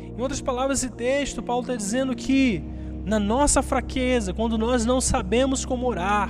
Em 0.04 0.22
outras 0.22 0.42
palavras, 0.42 0.84
esse 0.84 0.92
texto, 0.92 1.42
Paulo 1.42 1.62
está 1.62 1.76
dizendo 1.76 2.16
que 2.16 2.62
na 3.06 3.20
nossa 3.20 3.62
fraqueza, 3.62 4.34
quando 4.34 4.58
nós 4.58 4.86
não 4.86 5.00
sabemos 5.00 5.64
como 5.66 5.88
orar, 5.88 6.30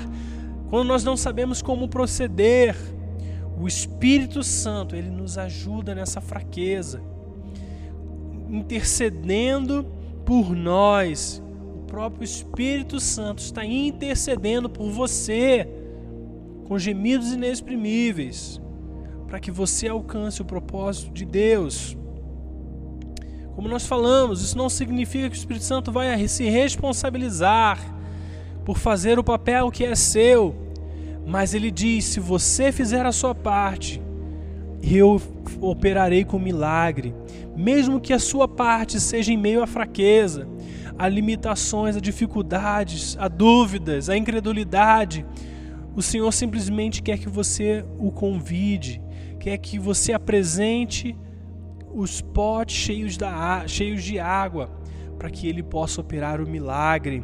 quando 0.70 0.88
nós 0.88 1.04
não 1.04 1.18
sabemos 1.18 1.62
como 1.62 1.88
proceder, 1.88 2.76
o 3.62 3.68
Espírito 3.68 4.42
Santo, 4.44 4.96
ele 4.96 5.12
nos 5.12 5.38
ajuda 5.38 5.94
nessa 5.94 6.20
fraqueza, 6.20 7.00
intercedendo 8.50 9.86
por 10.26 10.56
nós. 10.56 11.44
O 11.76 11.86
próprio 11.86 12.24
Espírito 12.24 13.00
Santo 13.00 13.38
está 13.38 13.64
intercedendo 13.64 14.68
por 14.68 14.90
você 14.90 15.68
com 16.68 16.80
gemidos 16.80 17.34
inexprimíveis, 17.34 18.60
para 19.28 19.40
que 19.40 19.52
você 19.52 19.88
alcance 19.88 20.42
o 20.42 20.46
propósito 20.46 21.12
de 21.12 21.24
Deus. 21.24 21.96
Como 23.54 23.68
nós 23.68 23.86
falamos, 23.86 24.42
isso 24.42 24.58
não 24.58 24.70
significa 24.70 25.30
que 25.30 25.36
o 25.36 25.38
Espírito 25.38 25.66
Santo 25.66 25.92
vai 25.92 26.28
se 26.28 26.50
responsabilizar 26.50 27.78
por 28.66 28.80
fazer 28.80 29.20
o 29.20 29.24
papel 29.24 29.70
que 29.70 29.86
é 29.86 29.94
seu, 29.94 30.56
mas 31.26 31.54
ele 31.54 31.72
diz: 31.72 32.06
se 32.06 32.20
você 32.20 32.72
fizer 32.72 33.06
a 33.06 33.12
sua 33.12 33.34
parte, 33.36 34.02
eu 34.84 35.22
operarei 35.60 36.26
com 36.26 36.40
milagre, 36.40 37.14
mesmo 37.56 38.00
que 38.00 38.14
a 38.14 38.20
sua 38.20 38.48
parte 38.48 39.00
seja 39.00 39.32
em 39.32 39.38
meio 39.38 39.62
à 39.62 39.68
fraqueza. 39.68 40.48
a 40.98 41.08
limitações, 41.08 41.96
a 41.96 42.00
dificuldades, 42.00 43.18
a 43.20 43.28
dúvidas, 43.28 44.08
a 44.08 44.16
incredulidade. 44.16 45.26
O 45.96 46.02
Senhor 46.02 46.32
simplesmente 46.32 47.02
quer 47.02 47.18
que 47.18 47.28
você 47.28 47.84
o 47.98 48.12
convide, 48.12 49.02
quer 49.40 49.58
que 49.58 49.80
você 49.80 50.14
apresente 50.14 51.16
os 51.94 52.22
potes 52.22 52.76
cheios, 52.76 53.18
da, 53.18 53.68
cheios 53.68 54.04
de 54.04 54.20
água 54.20 54.70
para 55.18 55.30
que 55.30 55.48
ele 55.48 55.62
possa 55.62 56.02
operar 56.02 56.40
o 56.42 56.48
milagre. 56.48 57.24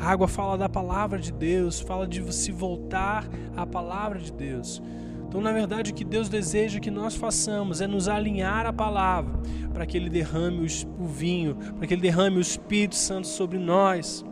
A 0.00 0.10
água 0.10 0.28
fala 0.28 0.56
da 0.56 0.68
palavra 0.68 1.18
de 1.18 1.32
Deus, 1.32 1.80
fala 1.80 2.06
de 2.06 2.32
se 2.32 2.52
voltar 2.52 3.28
à 3.56 3.66
palavra 3.66 4.18
de 4.18 4.32
Deus. 4.32 4.80
Então, 5.28 5.40
na 5.40 5.52
verdade, 5.52 5.90
o 5.90 5.94
que 5.94 6.04
Deus 6.04 6.28
deseja 6.28 6.80
que 6.80 6.90
nós 6.90 7.14
façamos 7.14 7.80
é 7.80 7.86
nos 7.86 8.08
alinhar 8.08 8.64
à 8.64 8.72
palavra, 8.72 9.38
para 9.74 9.84
que 9.84 9.96
Ele 9.96 10.08
derrame 10.08 10.66
o 10.98 11.04
vinho, 11.04 11.54
para 11.76 11.86
que 11.86 11.92
Ele 11.92 12.00
derrame 12.00 12.38
o 12.38 12.40
Espírito 12.40 12.94
Santo 12.94 13.26
sobre 13.26 13.58
nós. 13.58 14.24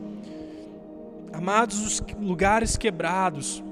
Amados, 1.32 1.84
os 1.84 2.02
lugares 2.18 2.78
quebrados 2.78 3.62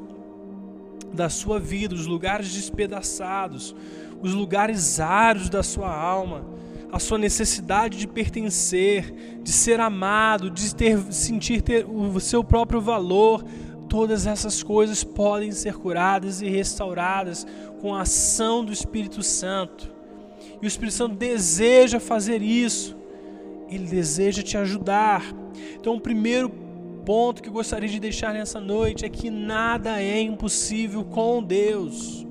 da 1.14 1.30
sua 1.30 1.58
vida, 1.58 1.94
os 1.94 2.06
lugares 2.06 2.52
despedaçados, 2.52 3.74
os 4.20 4.34
lugares 4.34 5.00
áridos 5.00 5.48
da 5.48 5.62
sua 5.62 5.94
alma, 5.94 6.44
a 6.94 7.00
sua 7.00 7.18
necessidade 7.18 7.98
de 7.98 8.06
pertencer, 8.06 9.40
de 9.42 9.50
ser 9.50 9.80
amado, 9.80 10.48
de 10.48 10.74
ter, 10.74 10.98
sentir 11.12 11.60
ter 11.60 11.84
o 11.84 12.20
seu 12.20 12.44
próprio 12.44 12.80
valor, 12.80 13.44
todas 13.88 14.26
essas 14.26 14.62
coisas 14.62 15.02
podem 15.02 15.50
ser 15.50 15.74
curadas 15.74 16.40
e 16.40 16.48
restauradas 16.48 17.46
com 17.80 17.94
a 17.94 18.02
ação 18.02 18.64
do 18.64 18.72
Espírito 18.72 19.22
Santo. 19.22 19.92
E 20.62 20.64
o 20.64 20.68
Espírito 20.68 20.94
Santo 20.94 21.16
deseja 21.16 21.98
fazer 21.98 22.40
isso. 22.42 22.96
Ele 23.68 23.86
deseja 23.86 24.42
te 24.42 24.56
ajudar. 24.56 25.22
Então, 25.74 25.96
o 25.96 26.00
primeiro 26.00 26.48
ponto 27.04 27.42
que 27.42 27.48
eu 27.48 27.52
gostaria 27.52 27.88
de 27.88 28.00
deixar 28.00 28.32
nessa 28.32 28.60
noite 28.60 29.04
é 29.04 29.08
que 29.08 29.30
nada 29.30 30.00
é 30.00 30.20
impossível 30.20 31.04
com 31.04 31.42
Deus. 31.42 32.26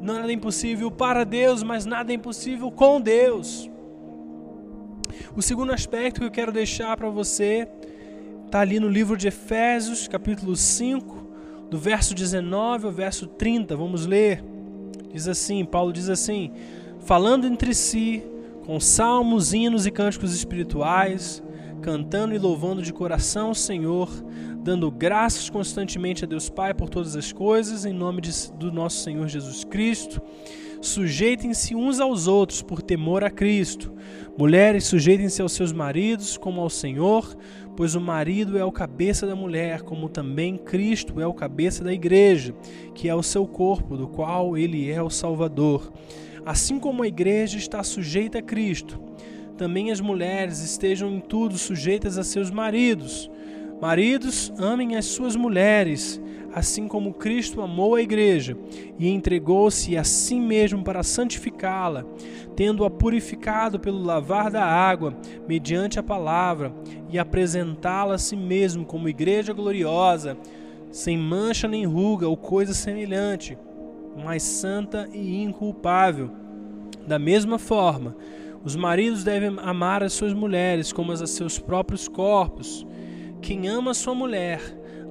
Nada 0.00 0.28
é 0.28 0.34
impossível 0.34 0.90
para 0.90 1.24
Deus, 1.24 1.62
mas 1.62 1.86
nada 1.86 2.12
é 2.12 2.16
impossível 2.16 2.70
com 2.70 3.00
Deus. 3.00 3.71
O 5.34 5.42
segundo 5.42 5.72
aspecto 5.72 6.20
que 6.20 6.26
eu 6.26 6.30
quero 6.30 6.52
deixar 6.52 6.96
para 6.96 7.08
você 7.08 7.68
Está 8.52 8.60
ali 8.60 8.78
no 8.78 8.86
livro 8.86 9.16
de 9.16 9.28
Efésios, 9.28 10.06
capítulo 10.06 10.54
5, 10.54 11.26
do 11.70 11.78
verso 11.78 12.14
19 12.14 12.84
ao 12.84 12.92
verso 12.92 13.26
30. 13.26 13.74
Vamos 13.74 14.04
ler. 14.04 14.44
Diz 15.10 15.26
assim: 15.26 15.64
Paulo 15.64 15.90
diz 15.90 16.10
assim: 16.10 16.52
falando 16.98 17.46
entre 17.46 17.72
si, 17.72 18.22
com 18.66 18.78
salmos, 18.78 19.54
hinos 19.54 19.86
e 19.86 19.90
cânticos 19.90 20.34
espirituais, 20.34 21.42
cantando 21.80 22.34
e 22.34 22.38
louvando 22.38 22.82
de 22.82 22.92
coração 22.92 23.52
o 23.52 23.54
Senhor, 23.54 24.10
dando 24.58 24.90
graças 24.90 25.48
constantemente 25.48 26.22
a 26.22 26.28
Deus 26.28 26.50
Pai 26.50 26.74
por 26.74 26.90
todas 26.90 27.16
as 27.16 27.32
coisas, 27.32 27.86
em 27.86 27.94
nome 27.94 28.20
de, 28.20 28.52
do 28.52 28.70
nosso 28.70 29.02
Senhor 29.02 29.26
Jesus 29.28 29.64
Cristo. 29.64 30.20
Sujeitem-se 30.82 31.76
uns 31.76 32.00
aos 32.00 32.26
outros 32.26 32.60
por 32.60 32.82
temor 32.82 33.22
a 33.22 33.30
Cristo. 33.30 33.92
Mulheres, 34.36 34.82
sujeitem-se 34.84 35.40
aos 35.40 35.52
seus 35.52 35.72
maridos 35.72 36.36
como 36.36 36.60
ao 36.60 36.68
Senhor, 36.68 37.36
pois 37.76 37.94
o 37.94 38.00
marido 38.00 38.58
é 38.58 38.64
o 38.64 38.72
cabeça 38.72 39.24
da 39.24 39.36
mulher, 39.36 39.82
como 39.82 40.08
também 40.08 40.56
Cristo 40.56 41.20
é 41.20 41.26
o 41.26 41.32
cabeça 41.32 41.84
da 41.84 41.92
igreja, 41.92 42.52
que 42.96 43.08
é 43.08 43.14
o 43.14 43.22
seu 43.22 43.46
corpo, 43.46 43.96
do 43.96 44.08
qual 44.08 44.58
ele 44.58 44.90
é 44.90 45.00
o 45.00 45.08
Salvador. 45.08 45.92
Assim 46.44 46.80
como 46.80 47.04
a 47.04 47.08
igreja 47.08 47.58
está 47.58 47.80
sujeita 47.84 48.38
a 48.38 48.42
Cristo, 48.42 49.00
também 49.56 49.92
as 49.92 50.00
mulheres 50.00 50.64
estejam 50.64 51.08
em 51.12 51.20
tudo 51.20 51.56
sujeitas 51.58 52.18
a 52.18 52.24
seus 52.24 52.50
maridos. 52.50 53.30
Maridos, 53.80 54.52
amem 54.58 54.96
as 54.96 55.04
suas 55.04 55.36
mulheres, 55.36 56.20
assim 56.54 56.86
como 56.86 57.14
Cristo 57.14 57.62
amou 57.62 57.94
a 57.94 58.02
igreja 58.02 58.56
e 58.98 59.08
entregou-se 59.08 59.96
a 59.96 60.04
si 60.04 60.38
mesmo 60.38 60.84
para 60.84 61.02
santificá-la, 61.02 62.04
tendo-a 62.54 62.90
purificado 62.90 63.80
pelo 63.80 64.02
lavar 64.02 64.50
da 64.50 64.64
água, 64.64 65.16
mediante 65.48 65.98
a 65.98 66.02
palavra, 66.02 66.74
e 67.10 67.18
apresentá-la 67.18 68.14
a 68.14 68.18
si 68.18 68.36
mesmo 68.36 68.84
como 68.84 69.08
igreja 69.08 69.52
gloriosa, 69.52 70.36
sem 70.90 71.16
mancha 71.16 71.66
nem 71.66 71.86
ruga 71.86 72.28
ou 72.28 72.36
coisa 72.36 72.74
semelhante, 72.74 73.56
mas 74.22 74.42
santa 74.42 75.08
e 75.12 75.42
inculpável. 75.42 76.30
Da 77.06 77.18
mesma 77.18 77.58
forma, 77.58 78.14
os 78.64 78.76
maridos 78.76 79.24
devem 79.24 79.56
amar 79.62 80.02
as 80.02 80.12
suas 80.12 80.32
mulheres 80.32 80.92
como 80.92 81.10
as 81.10 81.22
a 81.22 81.26
seus 81.26 81.58
próprios 81.58 82.06
corpos. 82.06 82.86
Quem 83.40 83.66
ama 83.68 83.92
sua 83.92 84.14
mulher, 84.14 84.60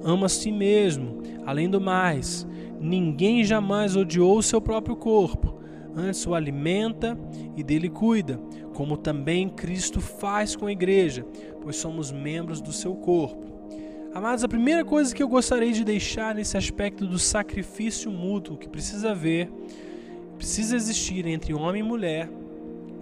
ama 0.04 0.26
a 0.26 0.28
si 0.28 0.52
mesmo. 0.52 1.22
Além 1.46 1.68
do 1.68 1.80
mais, 1.80 2.46
ninguém 2.80 3.44
jamais 3.44 3.96
odiou 3.96 4.42
seu 4.42 4.60
próprio 4.60 4.96
corpo, 4.96 5.58
antes 5.96 6.26
o 6.26 6.34
alimenta 6.34 7.18
e 7.56 7.62
dele 7.62 7.88
cuida, 7.88 8.40
como 8.74 8.96
também 8.96 9.48
Cristo 9.48 10.00
faz 10.00 10.56
com 10.56 10.66
a 10.66 10.72
igreja, 10.72 11.24
pois 11.60 11.76
somos 11.76 12.10
membros 12.10 12.60
do 12.60 12.72
seu 12.72 12.94
corpo. 12.94 13.52
Amados, 14.14 14.44
a 14.44 14.48
primeira 14.48 14.84
coisa 14.84 15.14
que 15.14 15.22
eu 15.22 15.28
gostaria 15.28 15.72
de 15.72 15.84
deixar 15.84 16.34
nesse 16.34 16.56
aspecto 16.56 17.06
do 17.06 17.18
sacrifício 17.18 18.10
mútuo 18.10 18.58
que 18.58 18.68
precisa 18.68 19.12
haver, 19.12 19.50
precisa 20.36 20.76
existir 20.76 21.26
entre 21.26 21.54
homem 21.54 21.80
e 21.80 21.84
mulher, 21.84 22.28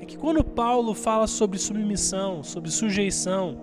é 0.00 0.04
que 0.04 0.16
quando 0.16 0.44
Paulo 0.44 0.94
fala 0.94 1.26
sobre 1.26 1.58
submissão, 1.58 2.42
sobre 2.42 2.70
sujeição, 2.70 3.60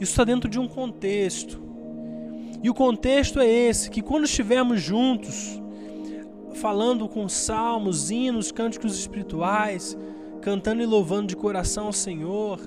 isso 0.00 0.12
está 0.12 0.24
dentro 0.24 0.48
de 0.48 0.58
um 0.58 0.66
contexto. 0.66 1.63
E 2.64 2.70
o 2.70 2.72
contexto 2.72 3.40
é 3.40 3.46
esse: 3.46 3.90
que 3.90 4.00
quando 4.00 4.24
estivermos 4.24 4.80
juntos, 4.80 5.60
falando 6.54 7.06
com 7.06 7.28
salmos, 7.28 8.10
hinos, 8.10 8.50
cânticos 8.50 8.98
espirituais, 8.98 9.94
cantando 10.40 10.82
e 10.82 10.86
louvando 10.86 11.26
de 11.26 11.36
coração 11.36 11.84
ao 11.84 11.92
Senhor, 11.92 12.58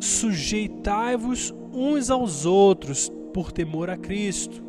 sujeitai-vos 0.00 1.54
uns 1.70 2.08
aos 2.08 2.46
outros 2.46 3.12
por 3.34 3.52
temor 3.52 3.90
a 3.90 3.98
Cristo. 3.98 4.62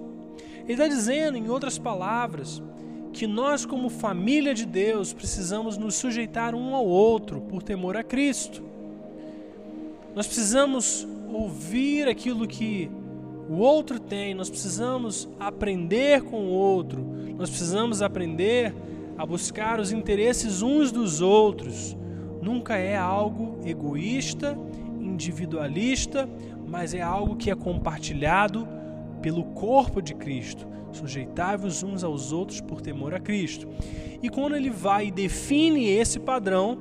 Ele 0.65 0.73
está 0.73 0.87
dizendo, 0.89 1.37
em 1.37 1.49
outras 1.49 1.77
palavras, 1.77 2.61
que 3.13 3.25
nós, 3.25 3.65
como 3.65 3.89
família 3.89 4.53
de 4.53 4.65
Deus, 4.65 5.13
precisamos 5.13 5.77
nos 5.77 5.95
sujeitar 5.95 6.53
um 6.53 6.75
ao 6.75 6.85
outro 6.85 7.39
por 7.39 7.63
temor 7.63 7.95
a 7.95 8.03
Cristo. 8.03 8.63
Nós 10.13 10.27
precisamos 10.27 11.07
ouvir 11.31 12.09
aquilo 12.09 12.45
que 12.45 12.91
o 13.49 13.55
outro 13.55 13.99
tem, 13.99 14.33
nós 14.33 14.49
precisamos 14.49 15.29
aprender 15.39 16.21
com 16.23 16.45
o 16.45 16.49
outro, 16.49 17.03
nós 17.37 17.49
precisamos 17.49 18.01
aprender 18.01 18.73
a 19.17 19.25
buscar 19.25 19.79
os 19.79 19.91
interesses 19.91 20.61
uns 20.61 20.91
dos 20.91 21.21
outros. 21.21 21.95
Nunca 22.41 22.75
é 22.75 22.95
algo 22.95 23.59
egoísta, 23.65 24.57
individualista, 24.99 26.27
mas 26.67 26.93
é 26.93 27.01
algo 27.01 27.35
que 27.35 27.51
é 27.51 27.55
compartilhado 27.55 28.67
pelo 29.21 29.43
corpo 29.43 30.01
de 30.01 30.13
Cristo. 30.13 30.67
Sujeitai-vos 30.91 31.83
uns 31.83 32.03
aos 32.03 32.31
outros 32.31 32.61
por 32.61 32.81
temor 32.81 33.13
a 33.13 33.19
Cristo. 33.19 33.67
E 34.21 34.29
quando 34.29 34.55
ele 34.55 34.69
vai 34.69 35.07
e 35.07 35.11
define 35.11 35.87
esse 35.87 36.19
padrão 36.19 36.77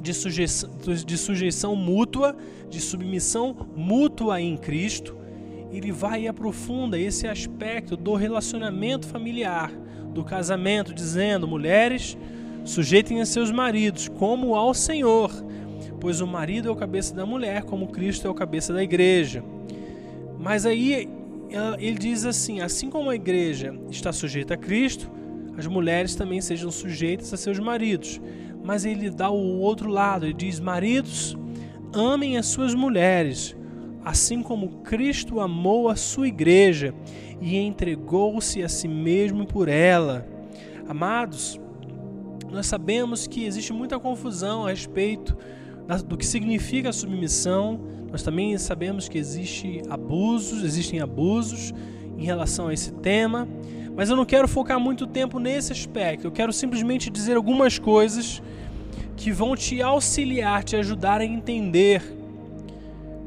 de 0.00 0.12
sujeição, 0.12 0.70
de 1.06 1.16
sujeição 1.16 1.74
mútua, 1.74 2.36
de 2.68 2.80
submissão 2.80 3.68
mútua 3.74 4.40
em 4.40 4.56
Cristo, 4.56 5.16
ele 5.76 5.90
vai 5.90 6.22
e 6.22 6.28
aprofunda 6.28 6.98
esse 6.98 7.26
aspecto 7.26 7.96
do 7.96 8.14
relacionamento 8.14 9.06
familiar, 9.08 9.72
do 10.12 10.22
casamento, 10.22 10.94
dizendo: 10.94 11.48
mulheres, 11.48 12.16
sujeitem 12.64 13.20
a 13.20 13.26
seus 13.26 13.50
maridos 13.50 14.08
como 14.08 14.54
ao 14.54 14.72
Senhor, 14.72 15.32
pois 16.00 16.20
o 16.20 16.26
marido 16.26 16.68
é 16.68 16.70
o 16.70 16.76
cabeça 16.76 17.12
da 17.12 17.26
mulher, 17.26 17.64
como 17.64 17.88
Cristo 17.88 18.26
é 18.26 18.30
o 18.30 18.34
cabeça 18.34 18.72
da 18.72 18.82
igreja. 18.82 19.42
Mas 20.38 20.64
aí 20.64 21.08
ele 21.78 21.98
diz 21.98 22.24
assim: 22.24 22.60
assim 22.60 22.88
como 22.88 23.10
a 23.10 23.16
igreja 23.16 23.74
está 23.90 24.12
sujeita 24.12 24.54
a 24.54 24.56
Cristo, 24.56 25.10
as 25.56 25.66
mulheres 25.66 26.14
também 26.14 26.40
sejam 26.40 26.70
sujeitas 26.70 27.34
a 27.34 27.36
seus 27.36 27.58
maridos. 27.58 28.20
Mas 28.62 28.84
ele 28.84 29.10
dá 29.10 29.28
o 29.28 29.58
outro 29.58 29.90
lado, 29.90 30.24
ele 30.24 30.34
diz: 30.34 30.60
maridos, 30.60 31.36
amem 31.92 32.38
as 32.38 32.46
suas 32.46 32.74
mulheres 32.74 33.56
assim 34.04 34.42
como 34.42 34.82
Cristo 34.82 35.40
amou 35.40 35.88
a 35.88 35.96
sua 35.96 36.28
igreja 36.28 36.94
e 37.40 37.56
entregou-se 37.56 38.62
a 38.62 38.68
si 38.68 38.86
mesmo 38.86 39.46
por 39.46 39.68
ela. 39.68 40.26
Amados, 40.86 41.58
nós 42.50 42.66
sabemos 42.66 43.26
que 43.26 43.44
existe 43.44 43.72
muita 43.72 43.98
confusão 43.98 44.66
a 44.66 44.70
respeito 44.70 45.36
do 46.06 46.16
que 46.16 46.26
significa 46.26 46.90
a 46.90 46.92
submissão. 46.92 47.80
Nós 48.10 48.22
também 48.22 48.56
sabemos 48.58 49.08
que 49.08 49.18
existe 49.18 49.82
abusos, 49.88 50.62
existem 50.62 51.00
abusos 51.00 51.72
em 52.16 52.24
relação 52.24 52.68
a 52.68 52.74
esse 52.74 52.92
tema, 52.92 53.48
mas 53.96 54.10
eu 54.10 54.16
não 54.16 54.24
quero 54.24 54.46
focar 54.46 54.78
muito 54.78 55.06
tempo 55.06 55.38
nesse 55.38 55.72
aspecto. 55.72 56.26
Eu 56.26 56.32
quero 56.32 56.52
simplesmente 56.52 57.10
dizer 57.10 57.36
algumas 57.36 57.78
coisas 57.78 58.42
que 59.16 59.32
vão 59.32 59.56
te 59.56 59.80
auxiliar, 59.80 60.62
te 60.62 60.76
ajudar 60.76 61.20
a 61.20 61.24
entender 61.24 62.02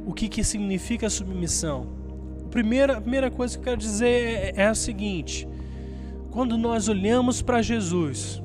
o 0.08 0.14
que, 0.14 0.30
que 0.30 0.42
significa 0.42 1.10
submissão. 1.10 1.86
A 2.46 2.48
primeira, 2.48 2.98
a 2.98 3.02
primeira 3.02 3.30
coisa 3.30 3.56
que 3.56 3.60
eu 3.60 3.64
quero 3.66 3.78
dizer 3.78 4.08
é, 4.08 4.54
é 4.56 4.66
a 4.68 4.74
seguinte: 4.74 5.46
quando 6.32 6.58
nós 6.58 6.88
olhamos 6.88 7.42
para 7.42 7.62
Jesus 7.62 8.42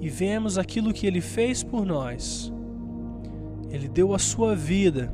e 0.00 0.08
vemos 0.08 0.56
aquilo 0.56 0.92
que 0.92 1.04
ele 1.04 1.20
fez 1.20 1.64
por 1.64 1.84
nós, 1.84 2.52
ele 3.68 3.88
deu 3.88 4.14
a 4.14 4.18
sua 4.18 4.54
vida 4.54 5.12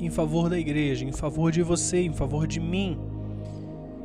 em 0.00 0.10
favor 0.10 0.50
da 0.50 0.58
igreja, 0.58 1.04
em 1.04 1.12
favor 1.12 1.52
de 1.52 1.62
você, 1.62 2.00
em 2.00 2.12
favor 2.12 2.48
de 2.48 2.58
mim. 2.58 2.98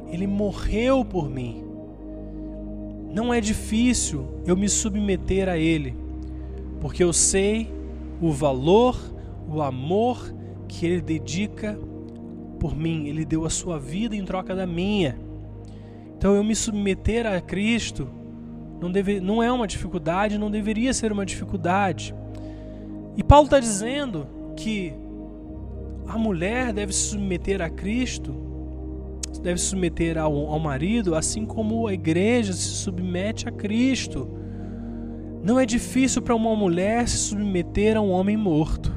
Ele 0.07 0.27
morreu 0.27 1.03
por 1.03 1.29
mim. 1.29 1.63
Não 3.11 3.33
é 3.33 3.41
difícil 3.41 4.25
eu 4.45 4.55
me 4.55 4.69
submeter 4.69 5.49
a 5.49 5.57
Ele, 5.57 5.95
porque 6.79 7.03
eu 7.03 7.11
sei 7.11 7.69
o 8.21 8.31
valor, 8.31 8.95
o 9.57 9.61
amor 9.61 10.33
que 10.67 10.85
Ele 10.85 11.01
dedica 11.01 11.77
por 12.59 12.75
mim. 12.75 13.07
Ele 13.07 13.25
deu 13.25 13.45
a 13.45 13.49
sua 13.49 13.79
vida 13.79 14.15
em 14.15 14.23
troca 14.23 14.55
da 14.55 14.65
minha. 14.65 15.17
Então 16.17 16.35
eu 16.35 16.43
me 16.43 16.55
submeter 16.55 17.25
a 17.25 17.41
Cristo 17.41 18.07
não, 18.81 18.91
deve, 18.91 19.19
não 19.19 19.43
é 19.43 19.51
uma 19.51 19.67
dificuldade, 19.67 20.39
não 20.39 20.49
deveria 20.49 20.91
ser 20.91 21.11
uma 21.11 21.23
dificuldade. 21.23 22.15
E 23.15 23.23
Paulo 23.23 23.45
está 23.45 23.59
dizendo 23.59 24.27
que 24.57 24.91
a 26.07 26.17
mulher 26.17 26.73
deve 26.73 26.91
se 26.91 27.09
submeter 27.09 27.61
a 27.61 27.69
Cristo, 27.69 28.33
deve 29.43 29.59
se 29.59 29.67
submeter 29.67 30.17
ao, 30.17 30.35
ao 30.47 30.59
marido, 30.59 31.13
assim 31.13 31.45
como 31.45 31.85
a 31.85 31.93
igreja 31.93 32.53
se 32.53 32.69
submete 32.69 33.47
a 33.47 33.51
Cristo. 33.51 34.27
Não 35.43 35.59
é 35.59 35.65
difícil 35.65 36.21
para 36.23 36.35
uma 36.35 36.55
mulher 36.55 37.07
se 37.07 37.17
submeter 37.17 37.95
a 37.95 38.01
um 38.01 38.09
homem 38.09 38.35
morto, 38.35 38.91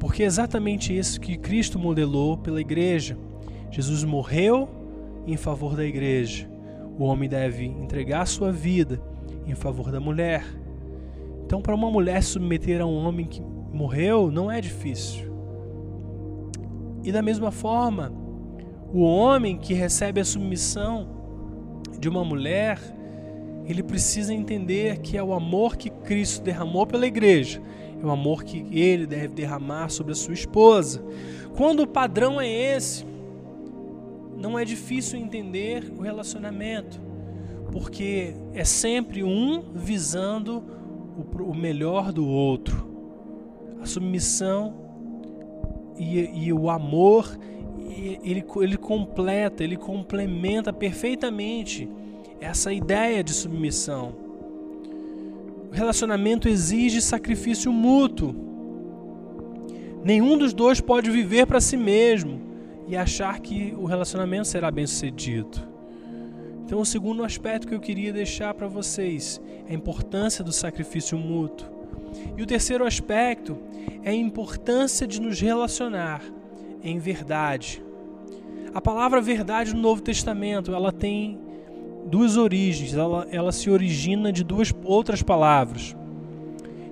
porque 0.00 0.22
é 0.22 0.26
exatamente 0.26 0.96
isso 0.96 1.20
que 1.20 1.36
Cristo 1.36 1.78
modelou 1.78 2.38
pela 2.38 2.60
igreja. 2.60 3.16
Jesus 3.70 4.02
morreu 4.02 4.68
em 5.26 5.36
favor 5.36 5.76
da 5.76 5.84
igreja. 5.84 6.50
O 6.98 7.04
homem 7.04 7.28
deve 7.28 7.66
entregar 7.66 8.26
sua 8.26 8.50
vida 8.50 9.00
em 9.46 9.54
favor 9.54 9.92
da 9.92 10.00
mulher. 10.00 10.42
Então, 11.44 11.60
para 11.60 11.74
uma 11.74 11.90
mulher 11.90 12.22
submeter 12.22 12.80
a 12.80 12.86
um 12.86 12.96
homem 12.96 13.26
que 13.26 13.42
morreu, 13.72 14.30
não 14.30 14.50
é 14.50 14.60
difícil. 14.60 15.30
E 17.04 17.12
da 17.12 17.20
mesma 17.20 17.50
forma, 17.50 18.12
o 18.92 19.02
homem 19.02 19.58
que 19.58 19.74
recebe 19.74 20.20
a 20.20 20.24
submissão 20.24 21.08
de 21.98 22.08
uma 22.08 22.24
mulher, 22.24 22.78
ele 23.66 23.82
precisa 23.82 24.32
entender 24.32 24.98
que 24.98 25.16
é 25.16 25.22
o 25.22 25.32
amor 25.32 25.76
que 25.76 25.90
Cristo 25.90 26.42
derramou 26.42 26.86
pela 26.86 27.06
igreja, 27.06 27.60
é 28.02 28.06
o 28.06 28.10
amor 28.10 28.44
que 28.44 28.66
ele 28.70 29.06
deve 29.06 29.28
derramar 29.28 29.88
sobre 29.90 30.12
a 30.12 30.16
sua 30.16 30.34
esposa. 30.34 31.02
Quando 31.56 31.80
o 31.80 31.86
padrão 31.86 32.40
é 32.40 32.48
esse, 32.48 33.04
não 34.36 34.58
é 34.58 34.64
difícil 34.64 35.18
entender 35.18 35.92
o 35.98 36.02
relacionamento, 36.02 37.00
porque 37.70 38.34
é 38.54 38.64
sempre 38.64 39.22
um 39.22 39.62
visando 39.74 40.62
o 41.38 41.54
melhor 41.54 42.12
do 42.12 42.26
outro. 42.26 42.88
A 43.82 43.86
submissão 43.86 44.74
e, 45.98 46.46
e 46.46 46.52
o 46.52 46.70
amor 46.70 47.38
ele, 48.22 48.44
ele 48.56 48.76
completa, 48.76 49.62
ele 49.62 49.76
complementa 49.76 50.72
perfeitamente 50.72 51.88
essa 52.40 52.72
ideia 52.72 53.22
de 53.22 53.32
submissão. 53.32 54.29
O 55.70 55.72
relacionamento 55.72 56.48
exige 56.48 57.00
sacrifício 57.00 57.72
mútuo. 57.72 58.34
Nenhum 60.02 60.36
dos 60.36 60.52
dois 60.52 60.80
pode 60.80 61.10
viver 61.10 61.46
para 61.46 61.60
si 61.60 61.76
mesmo 61.76 62.40
e 62.88 62.96
achar 62.96 63.38
que 63.38 63.72
o 63.78 63.84
relacionamento 63.84 64.48
será 64.48 64.68
bem 64.70 64.84
sucedido. 64.84 65.70
Então, 66.64 66.80
o 66.80 66.86
segundo 66.86 67.24
aspecto 67.24 67.68
que 67.68 67.74
eu 67.74 67.80
queria 67.80 68.12
deixar 68.12 68.52
para 68.54 68.66
vocês 68.66 69.40
é 69.68 69.72
a 69.72 69.74
importância 69.74 70.42
do 70.42 70.52
sacrifício 70.52 71.16
mútuo. 71.16 71.68
E 72.36 72.42
o 72.42 72.46
terceiro 72.46 72.84
aspecto 72.84 73.56
é 74.02 74.10
a 74.10 74.14
importância 74.14 75.06
de 75.06 75.20
nos 75.20 75.40
relacionar 75.40 76.22
em 76.82 76.98
verdade. 76.98 77.82
A 78.74 78.80
palavra 78.80 79.20
verdade 79.20 79.74
no 79.74 79.80
Novo 79.80 80.00
Testamento, 80.00 80.74
ela 80.74 80.92
tem 80.92 81.38
duas 82.10 82.36
origens, 82.36 82.94
ela, 82.94 83.26
ela 83.30 83.52
se 83.52 83.70
origina 83.70 84.32
de 84.32 84.42
duas 84.42 84.74
outras 84.84 85.22
palavras. 85.22 85.96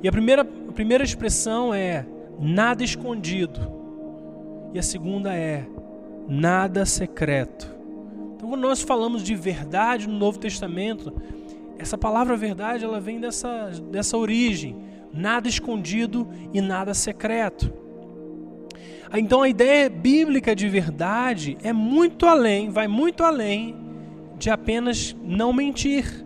E 0.02 0.09
a 0.09 0.12
primeira, 0.12 0.42
a 0.42 0.72
primeira 0.72 1.02
expressão 1.02 1.74
é 1.74 2.07
nada 2.38 2.85
escondido. 2.85 3.61
E 4.72 4.78
a 4.78 4.83
segunda 4.83 5.35
é 5.35 5.66
nada 6.28 6.87
secreto. 6.87 7.76
Então, 8.37 8.50
quando 8.50 8.61
nós 8.61 8.81
falamos 8.81 9.22
de 9.22 9.35
verdade 9.35 10.09
no 10.09 10.16
Novo 10.16 10.38
Testamento, 10.38 11.12
essa 11.78 11.98
palavra 11.98 12.37
verdade 12.37 12.85
ela 12.85 13.00
vem 13.00 13.18
dessa, 13.18 13.70
dessa 13.90 14.16
origem 14.16 14.76
nada 15.12 15.48
escondido 15.48 16.28
e 16.52 16.61
nada 16.61 16.94
secreto. 16.94 17.72
Então 19.14 19.42
a 19.42 19.48
ideia 19.48 19.88
bíblica 19.88 20.54
de 20.54 20.68
verdade 20.68 21.57
é 21.62 21.72
muito 21.72 22.26
além, 22.26 22.68
vai 22.70 22.87
muito 22.87 23.24
além 23.24 23.88
de 24.38 24.51
apenas 24.51 25.16
não 25.22 25.53
mentir. 25.53 26.24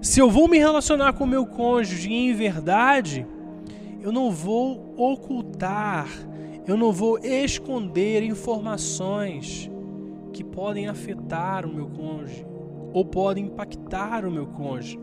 Se 0.00 0.18
eu 0.18 0.30
vou 0.30 0.48
me 0.48 0.58
relacionar 0.58 1.12
com 1.12 1.26
meu 1.26 1.46
cônjuge 1.46 2.12
em 2.12 2.32
verdade, 2.32 3.26
eu 4.00 4.10
não 4.10 4.30
vou 4.30 4.94
ocultar, 4.96 6.08
eu 6.66 6.76
não 6.76 6.90
vou 6.90 7.18
esconder 7.18 8.22
informações 8.22 9.70
que 10.32 10.42
podem 10.42 10.88
afetar 10.88 11.66
o 11.66 11.74
meu 11.74 11.86
cônjuge 11.88 12.46
ou 12.92 13.04
podem 13.04 13.46
impactar 13.46 14.24
o 14.24 14.30
meu 14.30 14.46
cônjuge. 14.46 14.98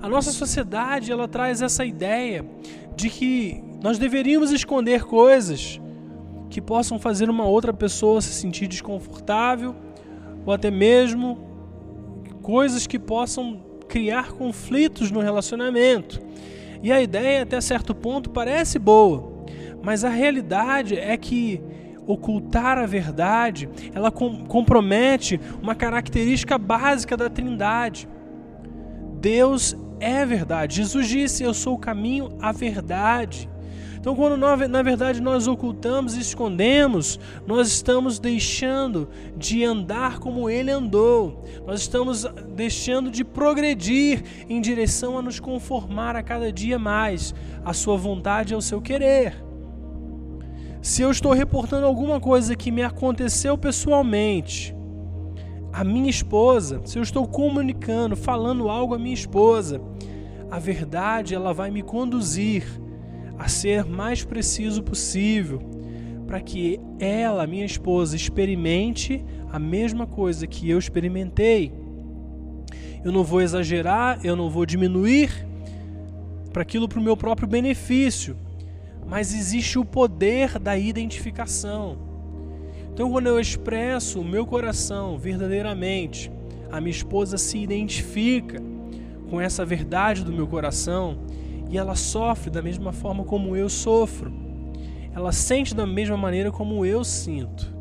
A 0.00 0.08
nossa 0.08 0.30
sociedade 0.30 1.10
ela 1.10 1.26
traz 1.26 1.62
essa 1.62 1.84
ideia 1.84 2.44
de 2.94 3.08
que 3.08 3.62
nós 3.82 3.98
deveríamos 3.98 4.50
esconder 4.50 5.04
coisas 5.04 5.80
que 6.50 6.60
possam 6.60 6.98
fazer 6.98 7.30
uma 7.30 7.46
outra 7.46 7.72
pessoa 7.72 8.20
se 8.20 8.32
sentir 8.32 8.68
desconfortável 8.68 9.74
ou 10.44 10.52
até 10.52 10.70
mesmo 10.70 11.53
coisas 12.44 12.86
que 12.86 12.98
possam 12.98 13.58
criar 13.88 14.32
conflitos 14.32 15.10
no 15.10 15.20
relacionamento. 15.20 16.20
E 16.82 16.92
a 16.92 17.00
ideia 17.00 17.42
até 17.42 17.58
certo 17.58 17.94
ponto 17.94 18.28
parece 18.28 18.78
boa, 18.78 19.46
mas 19.82 20.04
a 20.04 20.10
realidade 20.10 20.94
é 20.94 21.16
que 21.16 21.62
ocultar 22.06 22.76
a 22.76 22.84
verdade, 22.84 23.66
ela 23.94 24.10
com 24.10 24.44
compromete 24.44 25.40
uma 25.62 25.74
característica 25.74 26.58
básica 26.58 27.16
da 27.16 27.30
Trindade. 27.30 28.06
Deus 29.22 29.74
é 29.98 30.26
verdade. 30.26 30.76
Jesus 30.76 31.08
disse: 31.08 31.42
Eu 31.42 31.54
sou 31.54 31.76
o 31.76 31.78
caminho, 31.78 32.36
a 32.42 32.52
verdade. 32.52 33.48
Então, 34.04 34.14
quando 34.14 34.36
nós, 34.36 34.68
na 34.68 34.82
verdade 34.82 35.18
nós 35.18 35.48
ocultamos 35.48 36.14
e 36.14 36.20
escondemos, 36.20 37.18
nós 37.46 37.68
estamos 37.68 38.18
deixando 38.18 39.08
de 39.34 39.64
andar 39.64 40.18
como 40.18 40.50
Ele 40.50 40.70
andou, 40.70 41.42
nós 41.66 41.80
estamos 41.80 42.26
deixando 42.54 43.10
de 43.10 43.24
progredir 43.24 44.22
em 44.46 44.60
direção 44.60 45.16
a 45.16 45.22
nos 45.22 45.40
conformar 45.40 46.16
a 46.16 46.22
cada 46.22 46.52
dia 46.52 46.78
mais 46.78 47.34
à 47.64 47.72
Sua 47.72 47.96
vontade 47.96 48.52
e 48.52 48.54
ao 48.54 48.60
seu 48.60 48.82
querer. 48.82 49.42
Se 50.82 51.00
eu 51.00 51.10
estou 51.10 51.32
reportando 51.32 51.86
alguma 51.86 52.20
coisa 52.20 52.54
que 52.54 52.70
me 52.70 52.82
aconteceu 52.82 53.56
pessoalmente, 53.56 54.76
a 55.72 55.82
minha 55.82 56.10
esposa, 56.10 56.82
se 56.84 56.98
eu 56.98 57.02
estou 57.02 57.26
comunicando, 57.26 58.14
falando 58.16 58.68
algo 58.68 58.94
à 58.94 58.98
minha 58.98 59.14
esposa, 59.14 59.80
a 60.50 60.58
verdade 60.58 61.34
ela 61.34 61.54
vai 61.54 61.70
me 61.70 61.82
conduzir 61.82 62.83
a 63.38 63.48
ser 63.48 63.84
mais 63.84 64.24
preciso 64.24 64.82
possível, 64.82 65.60
para 66.26 66.40
que 66.40 66.80
ela, 66.98 67.46
minha 67.46 67.64
esposa, 67.64 68.16
experimente 68.16 69.24
a 69.50 69.58
mesma 69.58 70.06
coisa 70.06 70.46
que 70.46 70.68
eu 70.68 70.78
experimentei. 70.78 71.72
Eu 73.04 73.12
não 73.12 73.22
vou 73.22 73.40
exagerar, 73.40 74.18
eu 74.24 74.34
não 74.34 74.48
vou 74.48 74.64
diminuir 74.64 75.46
para 76.52 76.62
aquilo 76.62 76.88
para 76.88 76.98
o 76.98 77.02
meu 77.02 77.16
próprio 77.16 77.46
benefício, 77.46 78.36
mas 79.06 79.34
existe 79.34 79.78
o 79.78 79.84
poder 79.84 80.58
da 80.58 80.78
identificação. 80.78 81.98
Então, 82.92 83.10
quando 83.10 83.26
eu 83.26 83.40
expresso 83.40 84.20
o 84.20 84.24
meu 84.24 84.46
coração 84.46 85.18
verdadeiramente, 85.18 86.30
a 86.70 86.80
minha 86.80 86.92
esposa 86.92 87.36
se 87.36 87.58
identifica 87.58 88.62
com 89.28 89.40
essa 89.40 89.64
verdade 89.64 90.24
do 90.24 90.32
meu 90.32 90.46
coração 90.46 91.18
e 91.70 91.78
ela 91.78 91.94
sofre 91.94 92.50
da 92.50 92.62
mesma 92.62 92.92
forma 92.92 93.24
como 93.24 93.56
eu 93.56 93.68
sofro. 93.68 94.32
Ela 95.14 95.32
sente 95.32 95.74
da 95.74 95.86
mesma 95.86 96.16
maneira 96.16 96.50
como 96.50 96.84
eu 96.84 97.04
sinto. 97.04 97.74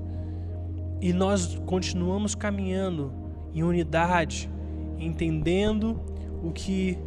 E 1.01 1.11
nós 1.11 1.59
continuamos 1.65 2.35
caminhando 2.35 3.11
em 3.53 3.63
unidade, 3.63 4.49
entendendo 4.97 5.99
o 6.43 6.51
que 6.51 6.97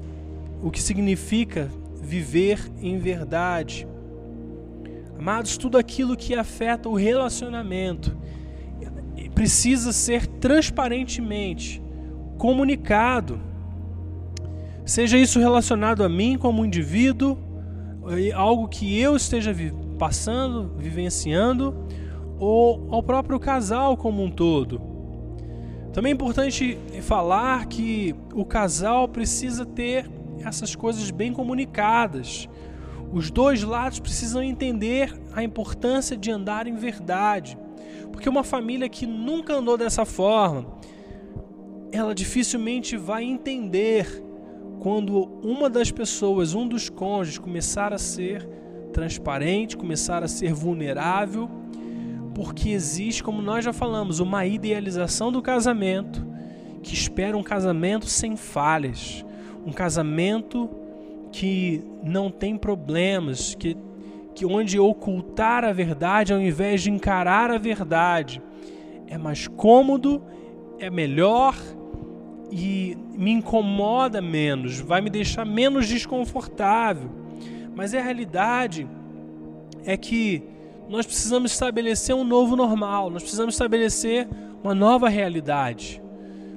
o 0.62 0.70
que 0.70 0.82
significa 0.82 1.70
viver 2.00 2.58
em 2.80 2.98
verdade. 2.98 3.86
Amados, 5.18 5.56
tudo 5.56 5.78
aquilo 5.78 6.16
que 6.16 6.34
afeta 6.34 6.88
o 6.88 6.94
relacionamento 6.94 8.16
precisa 9.34 9.92
ser 9.92 10.26
transparentemente 10.26 11.82
comunicado. 12.38 13.40
Seja 14.86 15.18
isso 15.18 15.40
relacionado 15.40 16.04
a 16.04 16.08
mim 16.08 16.38
como 16.38 16.64
indivíduo, 16.64 17.36
algo 18.36 18.68
que 18.68 19.00
eu 19.00 19.16
esteja 19.16 19.52
passando, 19.98 20.76
vivenciando, 20.78 21.74
ou 22.38 22.86
ao 22.92 23.02
próprio 23.02 23.40
casal 23.40 23.96
como 23.96 24.22
um 24.22 24.30
todo. 24.30 24.80
Também 25.92 26.12
é 26.12 26.14
importante 26.14 26.78
falar 27.02 27.66
que 27.66 28.14
o 28.32 28.44
casal 28.44 29.08
precisa 29.08 29.66
ter 29.66 30.08
essas 30.44 30.76
coisas 30.76 31.10
bem 31.10 31.32
comunicadas. 31.32 32.48
Os 33.12 33.28
dois 33.28 33.64
lados 33.64 33.98
precisam 33.98 34.40
entender 34.40 35.12
a 35.32 35.42
importância 35.42 36.16
de 36.16 36.30
andar 36.30 36.68
em 36.68 36.76
verdade. 36.76 37.58
Porque 38.12 38.28
uma 38.28 38.44
família 38.44 38.88
que 38.88 39.04
nunca 39.04 39.54
andou 39.54 39.76
dessa 39.76 40.04
forma, 40.04 40.64
ela 41.90 42.14
dificilmente 42.14 42.96
vai 42.96 43.24
entender 43.24 44.22
quando 44.80 45.22
uma 45.42 45.68
das 45.68 45.90
pessoas, 45.90 46.54
um 46.54 46.66
dos 46.66 46.88
cônjuges, 46.88 47.38
começar 47.38 47.92
a 47.92 47.98
ser 47.98 48.46
transparente, 48.92 49.76
começar 49.76 50.22
a 50.22 50.28
ser 50.28 50.52
vulnerável, 50.52 51.50
porque 52.34 52.70
existe, 52.70 53.22
como 53.22 53.42
nós 53.42 53.64
já 53.64 53.72
falamos, 53.72 54.20
uma 54.20 54.46
idealização 54.46 55.32
do 55.32 55.42
casamento 55.42 56.26
que 56.82 56.94
espera 56.94 57.36
um 57.36 57.42
casamento 57.42 58.06
sem 58.06 58.36
falhas, 58.36 59.24
um 59.66 59.72
casamento 59.72 60.70
que 61.32 61.82
não 62.02 62.30
tem 62.30 62.56
problemas, 62.56 63.54
que, 63.54 63.76
que 64.34 64.46
onde 64.46 64.78
ocultar 64.78 65.64
a 65.64 65.72
verdade 65.72 66.32
ao 66.32 66.40
invés 66.40 66.82
de 66.82 66.90
encarar 66.90 67.50
a 67.50 67.58
verdade 67.58 68.40
é 69.08 69.18
mais 69.18 69.46
cômodo, 69.48 70.22
é 70.78 70.90
melhor 70.90 71.54
e 72.50 72.96
me 73.14 73.32
incomoda 73.32 74.20
menos, 74.20 74.80
vai 74.80 75.00
me 75.00 75.10
deixar 75.10 75.44
menos 75.44 75.88
desconfortável. 75.88 77.10
Mas 77.74 77.94
a 77.94 78.00
realidade 78.00 78.88
é 79.84 79.96
que 79.96 80.42
nós 80.88 81.04
precisamos 81.04 81.52
estabelecer 81.52 82.14
um 82.14 82.24
novo 82.24 82.56
normal, 82.56 83.10
nós 83.10 83.22
precisamos 83.22 83.54
estabelecer 83.54 84.28
uma 84.62 84.74
nova 84.74 85.08
realidade. 85.08 86.00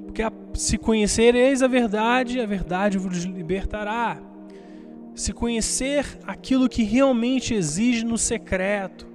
Porque 0.04 0.22
se 0.54 0.78
conhecereis 0.78 1.62
a 1.62 1.68
verdade, 1.68 2.40
a 2.40 2.46
verdade 2.46 2.98
vos 2.98 3.24
libertará. 3.24 4.20
Se 5.14 5.32
conhecer 5.32 6.18
aquilo 6.26 6.68
que 6.68 6.82
realmente 6.82 7.54
exige 7.54 8.04
no 8.04 8.16
secreto. 8.16 9.06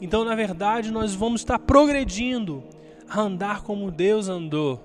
Então, 0.00 0.24
na 0.24 0.34
verdade, 0.34 0.90
nós 0.90 1.14
vamos 1.14 1.42
estar 1.42 1.58
progredindo 1.58 2.62
a 3.08 3.20
andar 3.20 3.62
como 3.62 3.90
Deus 3.90 4.28
andou, 4.28 4.82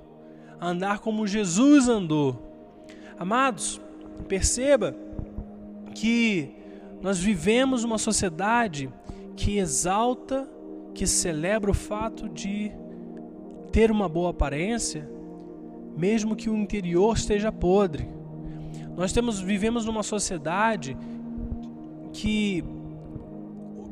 a 0.59 0.67
andar 0.67 0.99
como 0.99 1.27
Jesus 1.27 1.87
andou. 1.87 2.37
Amados, 3.17 3.79
perceba 4.27 4.95
que 5.95 6.53
nós 7.01 7.19
vivemos 7.19 7.83
uma 7.83 7.97
sociedade 7.97 8.89
que 9.35 9.57
exalta, 9.57 10.47
que 10.93 11.07
celebra 11.07 11.71
o 11.71 11.73
fato 11.73 12.27
de 12.27 12.71
ter 13.71 13.91
uma 13.91 14.09
boa 14.09 14.31
aparência, 14.31 15.09
mesmo 15.95 16.35
que 16.35 16.49
o 16.49 16.57
interior 16.57 17.15
esteja 17.15 17.51
podre. 17.51 18.09
Nós 18.95 19.13
temos, 19.13 19.39
vivemos 19.39 19.85
numa 19.85 20.03
sociedade 20.03 20.97
que 22.11 22.63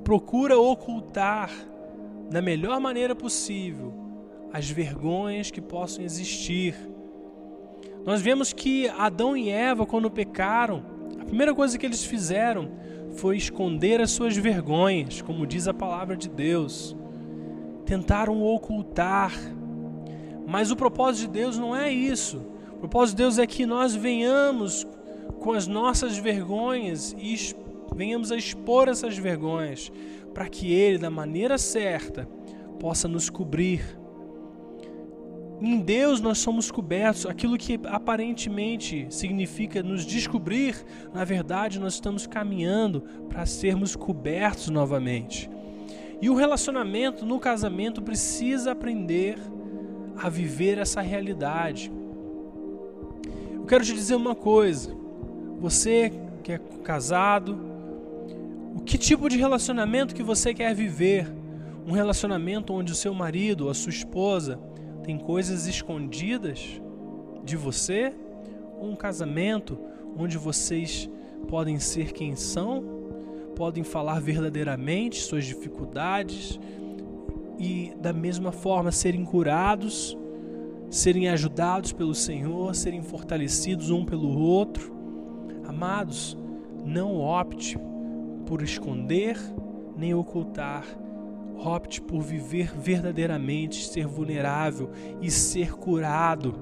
procura 0.04 0.58
ocultar 0.58 1.50
da 2.30 2.42
melhor 2.42 2.80
maneira 2.80 3.16
possível 3.16 4.07
as 4.58 4.70
vergonhas 4.70 5.52
que 5.52 5.62
possam 5.62 6.04
existir. 6.04 6.76
Nós 8.06 8.22
vemos 8.22 8.54
que 8.54 8.88
Adão 8.90 9.36
e 9.36 9.50
Eva, 9.50 9.86
quando 9.86 10.10
pecaram, 10.10 10.84
a 11.20 11.26
primeira 11.26 11.54
coisa 11.54 11.78
que 11.78 11.86
eles 11.86 12.04
fizeram 12.04 12.72
foi 13.16 13.38
esconder 13.38 14.02
as 14.02 14.12
suas 14.12 14.36
vergonhas, 14.36 15.22
como 15.22 15.46
diz 15.46 15.68
a 15.68 15.74
palavra 15.74 16.16
de 16.16 16.30
Deus. 16.30 16.96
Tentaram 17.86 18.44
ocultar 18.44 19.32
mas 20.50 20.72
o 20.72 20.78
propósito 20.78 21.28
de 21.28 21.40
Deus 21.40 21.58
não 21.58 21.76
é 21.76 21.92
isso. 21.92 22.38
O 22.72 22.78
propósito 22.78 23.18
de 23.18 23.24
Deus 23.24 23.38
é 23.38 23.46
que 23.46 23.66
nós 23.66 23.94
venhamos 23.94 24.88
com 25.42 25.52
as 25.52 25.68
nossas 25.68 26.18
vergonhas 26.18 27.14
e 27.20 27.36
venhamos 27.94 28.32
a 28.32 28.38
expor 28.38 28.88
essas 28.88 29.18
vergonhas, 29.18 29.92
para 30.34 30.48
que 30.48 30.72
Ele, 30.72 30.98
da 30.98 31.10
maneira 31.10 31.58
certa, 31.58 32.26
possa 32.80 33.10
nos 33.10 33.30
cobrir. 33.30 33.82
Em 35.60 35.80
Deus 35.80 36.22
nós 36.22 36.38
somos 36.38 36.70
cobertos. 36.70 37.26
Aquilo 37.26 37.58
que 37.58 37.80
aparentemente 37.86 39.08
significa 39.10 39.82
nos 39.82 40.06
descobrir, 40.06 40.76
na 41.14 41.24
verdade 41.24 41.80
nós 41.80 41.94
estamos 41.94 42.28
caminhando 42.28 43.02
para 43.28 43.46
sermos 43.46 43.96
cobertos 43.96 44.70
novamente. 44.70 45.50
E 46.22 46.30
o 46.30 46.36
relacionamento 46.36 47.26
no 47.26 47.40
casamento 47.40 48.02
precisa 48.02 48.72
aprender 48.72 49.38
a 50.16 50.30
viver 50.30 50.78
essa 50.78 51.02
realidade. 51.02 51.92
Eu 53.54 53.66
quero 53.66 53.84
te 53.84 53.94
dizer 53.94 54.16
uma 54.16 54.36
coisa. 54.36 54.96
Você 55.60 56.12
que 56.44 56.52
é 56.52 56.60
casado, 56.84 57.60
o 58.76 58.82
que 58.82 58.98
tipo 58.98 59.28
de 59.28 59.38
relacionamento 59.38 60.14
que 60.14 60.24
você 60.24 60.54
quer 60.54 60.74
viver? 60.74 61.28
Um 61.86 61.92
relacionamento 61.92 62.74
onde 62.74 62.92
o 62.92 62.96
seu 62.96 63.14
marido 63.14 63.70
a 63.70 63.74
sua 63.74 63.90
esposa 63.90 64.60
tem 65.08 65.18
coisas 65.18 65.68
escondidas 65.68 66.82
de 67.42 67.56
você? 67.56 68.14
Ou 68.78 68.90
um 68.90 68.96
casamento 68.96 69.80
onde 70.18 70.38
vocês 70.38 71.10
podem 71.48 71.80
ser 71.80 72.12
quem 72.12 72.36
são, 72.36 72.84
podem 73.56 73.86
falar 73.86 74.20
verdadeiramente 74.20 75.22
suas 75.22 75.46
dificuldades, 75.46 76.60
e 77.58 77.94
da 78.02 78.12
mesma 78.12 78.52
forma 78.52 78.92
serem 78.92 79.24
curados, 79.24 80.18
serem 80.90 81.30
ajudados 81.30 81.94
pelo 81.94 82.14
Senhor, 82.14 82.76
serem 82.76 83.02
fortalecidos 83.02 83.90
um 83.90 84.04
pelo 84.04 84.38
outro. 84.38 84.94
Amados, 85.66 86.38
não 86.84 87.16
opte 87.22 87.80
por 88.46 88.62
esconder 88.62 89.38
nem 89.96 90.14
ocultar. 90.14 90.84
Opte 91.58 92.00
por 92.00 92.22
viver 92.22 92.72
verdadeiramente, 92.78 93.88
ser 93.88 94.06
vulnerável 94.06 94.92
e 95.22 95.32
ser 95.32 95.74
curado. 95.74 96.56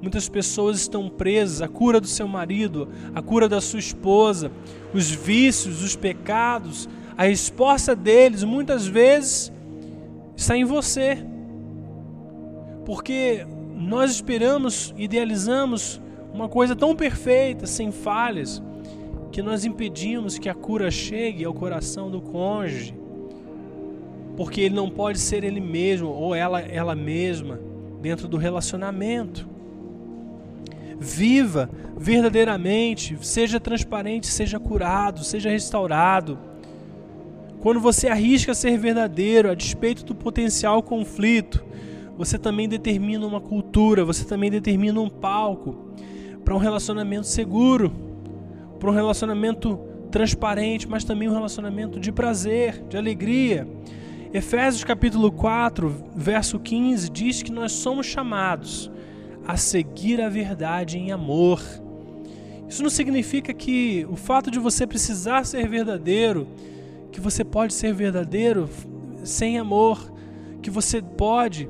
Muitas 0.00 0.28
pessoas 0.28 0.78
estão 0.78 1.08
presas 1.08 1.60
à 1.60 1.66
cura 1.66 2.00
do 2.00 2.06
seu 2.06 2.28
marido, 2.28 2.88
à 3.14 3.20
cura 3.20 3.48
da 3.48 3.60
sua 3.60 3.80
esposa, 3.80 4.50
os 4.94 5.10
vícios, 5.10 5.82
os 5.82 5.96
pecados. 5.96 6.88
A 7.16 7.24
resposta 7.24 7.96
deles 7.96 8.44
muitas 8.44 8.86
vezes 8.86 9.52
está 10.36 10.56
em 10.56 10.64
você. 10.64 11.18
Porque 12.86 13.44
nós 13.74 14.12
esperamos, 14.12 14.94
idealizamos 14.96 16.00
uma 16.32 16.48
coisa 16.48 16.76
tão 16.76 16.94
perfeita, 16.94 17.66
sem 17.66 17.90
falhas, 17.90 18.62
que 19.32 19.42
nós 19.42 19.64
impedimos 19.64 20.38
que 20.38 20.48
a 20.48 20.54
cura 20.54 20.90
chegue 20.90 21.44
ao 21.44 21.52
coração 21.52 22.08
do 22.08 22.20
cônjuge. 22.20 22.94
Porque 24.38 24.60
ele 24.60 24.76
não 24.76 24.88
pode 24.88 25.18
ser 25.18 25.42
ele 25.42 25.60
mesmo 25.60 26.10
ou 26.10 26.32
ela 26.32 26.60
ela 26.60 26.94
mesma 26.94 27.58
dentro 28.00 28.28
do 28.28 28.36
relacionamento. 28.36 29.48
Viva 30.96 31.68
verdadeiramente, 31.96 33.18
seja 33.20 33.58
transparente, 33.58 34.28
seja 34.28 34.60
curado, 34.60 35.24
seja 35.24 35.50
restaurado. 35.50 36.38
Quando 37.58 37.80
você 37.80 38.06
arrisca 38.06 38.54
ser 38.54 38.78
verdadeiro 38.78 39.50
a 39.50 39.54
despeito 39.54 40.04
do 40.04 40.14
potencial 40.14 40.84
conflito, 40.84 41.64
você 42.16 42.38
também 42.38 42.68
determina 42.68 43.26
uma 43.26 43.40
cultura, 43.40 44.04
você 44.04 44.24
também 44.24 44.52
determina 44.52 45.00
um 45.00 45.10
palco 45.10 45.90
para 46.44 46.54
um 46.54 46.58
relacionamento 46.58 47.26
seguro, 47.26 47.92
para 48.78 48.88
um 48.88 48.94
relacionamento 48.94 49.80
transparente, 50.12 50.88
mas 50.88 51.02
também 51.02 51.28
um 51.28 51.32
relacionamento 51.32 51.98
de 51.98 52.12
prazer, 52.12 52.84
de 52.88 52.96
alegria. 52.96 53.66
Efésios 54.32 54.84
capítulo 54.84 55.32
4, 55.32 56.04
verso 56.14 56.58
15 56.58 57.08
diz 57.08 57.42
que 57.42 57.50
nós 57.50 57.72
somos 57.72 58.06
chamados 58.06 58.90
a 59.46 59.56
seguir 59.56 60.20
a 60.20 60.28
verdade 60.28 60.98
em 60.98 61.10
amor. 61.10 61.62
Isso 62.68 62.82
não 62.82 62.90
significa 62.90 63.54
que 63.54 64.06
o 64.10 64.16
fato 64.16 64.50
de 64.50 64.58
você 64.58 64.86
precisar 64.86 65.44
ser 65.44 65.66
verdadeiro 65.66 66.46
que 67.10 67.22
você 67.22 67.42
pode 67.42 67.72
ser 67.72 67.94
verdadeiro 67.94 68.68
sem 69.24 69.58
amor, 69.58 70.12
que 70.60 70.70
você 70.70 71.00
pode 71.00 71.66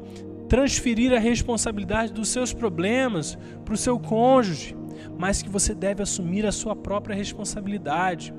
transferir 0.48 1.12
a 1.12 1.18
responsabilidade 1.20 2.12
dos 2.12 2.28
seus 2.28 2.52
problemas 2.52 3.38
para 3.64 3.74
o 3.74 3.78
seu 3.78 4.00
cônjuge, 4.00 4.76
mas 5.16 5.42
que 5.42 5.48
você 5.48 5.74
deve 5.74 6.02
assumir 6.02 6.44
a 6.44 6.50
sua 6.50 6.74
própria 6.74 7.14
responsabilidade. 7.14 8.34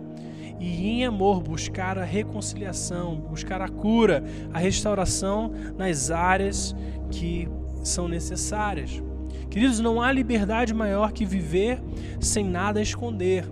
E 0.59 0.89
em 0.89 1.05
amor 1.05 1.41
buscar 1.41 1.97
a 1.97 2.03
reconciliação, 2.03 3.15
buscar 3.15 3.61
a 3.61 3.69
cura, 3.69 4.23
a 4.53 4.59
restauração 4.59 5.51
nas 5.77 6.11
áreas 6.11 6.75
que 7.09 7.47
são 7.83 8.07
necessárias. 8.07 9.01
Queridos, 9.49 9.79
não 9.79 10.01
há 10.01 10.11
liberdade 10.11 10.73
maior 10.73 11.11
que 11.11 11.25
viver 11.25 11.81
sem 12.19 12.45
nada 12.45 12.81
esconder. 12.81 13.45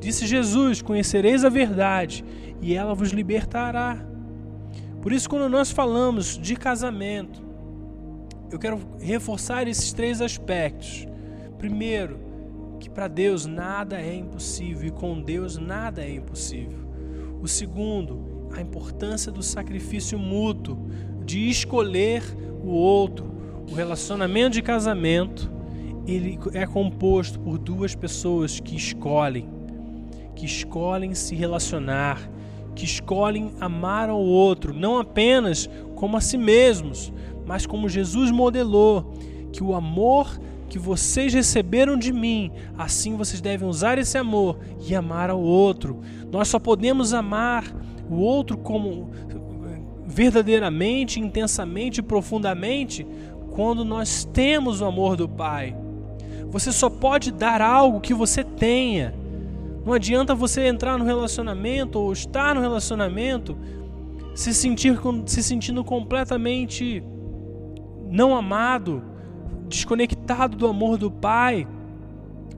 Disse 0.00 0.26
Jesus: 0.26 0.82
Conhecereis 0.82 1.44
a 1.44 1.48
verdade 1.48 2.24
e 2.60 2.74
ela 2.74 2.94
vos 2.94 3.10
libertará. 3.10 4.04
Por 5.00 5.12
isso, 5.12 5.28
quando 5.28 5.48
nós 5.48 5.70
falamos 5.70 6.38
de 6.38 6.54
casamento, 6.54 7.42
eu 8.50 8.58
quero 8.58 8.80
reforçar 9.00 9.66
esses 9.66 9.92
três 9.92 10.20
aspectos. 10.20 11.06
Primeiro, 11.56 12.31
que 12.82 12.90
para 12.90 13.06
Deus 13.06 13.46
nada 13.46 14.00
é 14.00 14.12
impossível 14.12 14.88
e 14.88 14.90
com 14.90 15.22
Deus 15.22 15.56
nada 15.56 16.02
é 16.02 16.16
impossível. 16.16 16.80
O 17.40 17.46
segundo, 17.46 18.48
a 18.52 18.60
importância 18.60 19.30
do 19.30 19.40
sacrifício 19.40 20.18
mútuo, 20.18 20.76
de 21.24 21.48
escolher 21.48 22.24
o 22.60 22.70
outro. 22.70 23.32
O 23.70 23.74
relacionamento 23.74 24.54
de 24.54 24.62
casamento, 24.62 25.48
ele 26.08 26.36
é 26.54 26.66
composto 26.66 27.38
por 27.38 27.56
duas 27.56 27.94
pessoas 27.94 28.58
que 28.58 28.74
escolhem, 28.74 29.48
que 30.34 30.44
escolhem 30.44 31.14
se 31.14 31.36
relacionar, 31.36 32.18
que 32.74 32.84
escolhem 32.84 33.52
amar 33.60 34.10
ao 34.10 34.20
outro, 34.20 34.74
não 34.74 34.98
apenas 34.98 35.70
como 35.94 36.16
a 36.16 36.20
si 36.20 36.36
mesmos, 36.36 37.12
mas 37.46 37.64
como 37.64 37.88
Jesus 37.88 38.32
modelou, 38.32 39.12
que 39.52 39.62
o 39.62 39.72
amor 39.72 40.36
que 40.72 40.78
vocês 40.78 41.34
receberam 41.34 41.98
de 41.98 42.10
mim, 42.10 42.50
assim 42.78 43.14
vocês 43.14 43.42
devem 43.42 43.68
usar 43.68 43.98
esse 43.98 44.16
amor 44.16 44.58
e 44.80 44.94
amar 44.94 45.28
ao 45.28 45.38
outro. 45.38 46.00
Nós 46.30 46.48
só 46.48 46.58
podemos 46.58 47.12
amar 47.12 47.70
o 48.08 48.14
outro 48.14 48.56
como 48.56 49.10
verdadeiramente, 50.06 51.20
intensamente 51.20 52.00
profundamente 52.00 53.06
quando 53.50 53.84
nós 53.84 54.24
temos 54.24 54.80
o 54.80 54.86
amor 54.86 55.14
do 55.14 55.28
Pai. 55.28 55.76
Você 56.48 56.72
só 56.72 56.88
pode 56.88 57.30
dar 57.30 57.60
algo 57.60 58.00
que 58.00 58.14
você 58.14 58.42
tenha. 58.42 59.14
Não 59.84 59.92
adianta 59.92 60.34
você 60.34 60.62
entrar 60.62 60.98
no 60.98 61.04
relacionamento 61.04 61.98
ou 61.98 62.14
estar 62.14 62.54
no 62.54 62.62
relacionamento 62.62 63.58
se 64.34 64.54
sentir 64.54 64.98
se 65.26 65.42
sentindo 65.42 65.84
completamente 65.84 67.04
não 68.10 68.34
amado, 68.34 69.11
desconectado 69.72 70.56
do 70.56 70.66
amor 70.66 70.96
do 70.96 71.10
Pai 71.10 71.66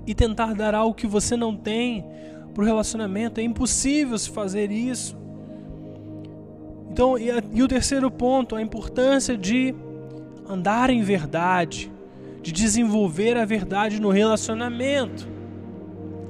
e 0.07 0.15
tentar 0.15 0.55
dar 0.55 0.75
algo 0.75 0.95
que 0.95 1.07
você 1.07 1.37
não 1.37 1.57
tem 1.57 2.05
para 2.53 2.63
o 2.63 2.67
relacionamento. 2.67 3.41
É 3.41 3.45
impossível 3.45 4.19
se 4.19 4.31
fazer 4.31 4.71
isso. 4.71 5.17
Então, 6.91 7.17
e, 7.19 7.31
a, 7.31 7.43
e 7.53 7.63
o 7.63 7.69
terceiro 7.69 8.11
ponto, 8.11 8.55
a 8.55 8.63
importância 8.63 9.37
de 9.37 9.75
andar 10.49 10.91
em 10.91 11.03
verdade, 11.03 11.91
de 12.43 12.53
desenvolver 12.53 13.37
a 13.37 13.45
verdade 13.45 14.01
no 14.01 14.11
relacionamento. 14.11 15.27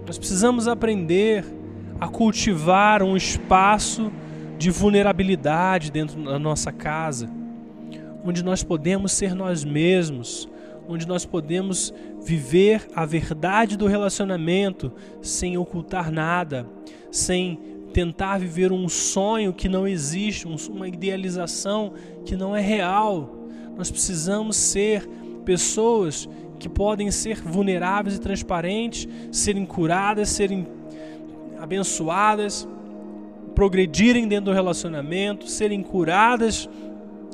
Nós 0.07 0.17
precisamos 0.17 0.69
aprender 0.69 1.45
a 2.01 2.09
cultivar 2.09 3.03
um 3.03 3.17
espaço 3.17 4.13
de 4.59 4.71
vulnerabilidade 4.71 5.91
dentro 5.91 6.23
da 6.23 6.39
nossa 6.39 6.71
casa, 6.71 7.29
onde 8.25 8.43
nós 8.43 8.63
podemos 8.63 9.13
ser 9.13 9.35
nós 9.35 9.65
mesmos, 9.65 10.49
onde 10.89 11.07
nós 11.07 11.25
podemos 11.25 11.93
viver 12.23 12.87
a 12.95 13.05
verdade 13.05 13.77
do 13.77 13.87
relacionamento 13.87 14.93
sem 15.23 15.57
ocultar 15.57 16.11
nada, 16.11 16.67
sem 17.11 17.59
tentar 17.93 18.39
viver 18.39 18.73
um 18.73 18.89
sonho 18.89 19.53
que 19.53 19.69
não 19.69 19.87
existe, 19.87 20.47
uma 20.69 20.89
idealização 20.89 21.93
que 22.25 22.37
não 22.37 22.55
é 22.55 22.61
real. 22.61 23.49
Nós 23.77 23.91
precisamos 23.91 24.57
ser 24.57 25.09
pessoas 25.45 26.29
que 26.59 26.69
podem 26.69 27.11
ser 27.11 27.41
vulneráveis 27.41 28.17
e 28.17 28.21
transparentes, 28.21 29.09
serem 29.31 29.65
curadas, 29.65 30.29
serem 30.29 30.67
abençoadas, 31.61 32.67
progredirem 33.55 34.27
dentro 34.27 34.47
do 34.47 34.53
relacionamento, 34.53 35.49
serem 35.49 35.83
curadas 35.83 36.69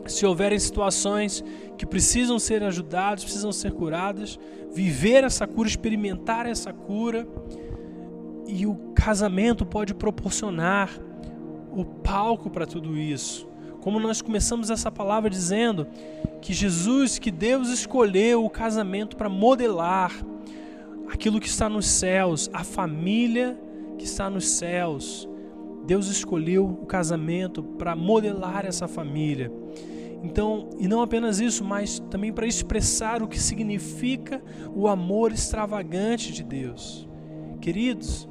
se 0.06 0.26
houverem 0.26 0.58
situações 0.58 1.44
que 1.76 1.86
precisam 1.86 2.38
ser 2.38 2.62
ajudadas, 2.62 3.24
precisam 3.24 3.52
ser 3.52 3.72
curadas, 3.72 4.38
viver 4.72 5.24
essa 5.24 5.46
cura, 5.46 5.68
experimentar 5.68 6.46
essa 6.46 6.72
cura. 6.72 7.26
E 8.46 8.66
o 8.66 8.74
casamento 8.94 9.64
pode 9.64 9.94
proporcionar 9.94 10.90
o 11.72 11.84
palco 11.84 12.50
para 12.50 12.66
tudo 12.66 12.96
isso. 12.98 13.48
Como 13.80 13.98
nós 13.98 14.20
começamos 14.20 14.68
essa 14.68 14.90
palavra 14.90 15.30
dizendo 15.30 15.86
que 16.42 16.52
Jesus, 16.52 17.18
que 17.18 17.30
Deus 17.30 17.68
escolheu 17.70 18.44
o 18.44 18.50
casamento 18.50 19.16
para 19.16 19.28
modelar 19.28 20.12
aquilo 21.10 21.40
que 21.40 21.48
está 21.48 21.68
nos 21.68 21.86
céus, 21.86 22.50
a 22.52 22.62
família 22.62 23.58
que 23.96 24.04
está 24.04 24.28
nos 24.28 24.48
céus. 24.48 25.29
Deus 25.90 26.06
escolheu 26.06 26.66
o 26.66 26.86
casamento 26.86 27.64
para 27.64 27.96
modelar 27.96 28.64
essa 28.64 28.86
família. 28.86 29.50
Então, 30.22 30.70
e 30.78 30.86
não 30.86 31.02
apenas 31.02 31.40
isso, 31.40 31.64
mas 31.64 31.98
também 32.08 32.32
para 32.32 32.46
expressar 32.46 33.24
o 33.24 33.26
que 33.26 33.40
significa 33.40 34.40
o 34.72 34.86
amor 34.86 35.32
extravagante 35.32 36.32
de 36.32 36.44
Deus. 36.44 37.08
Queridos, 37.60 38.28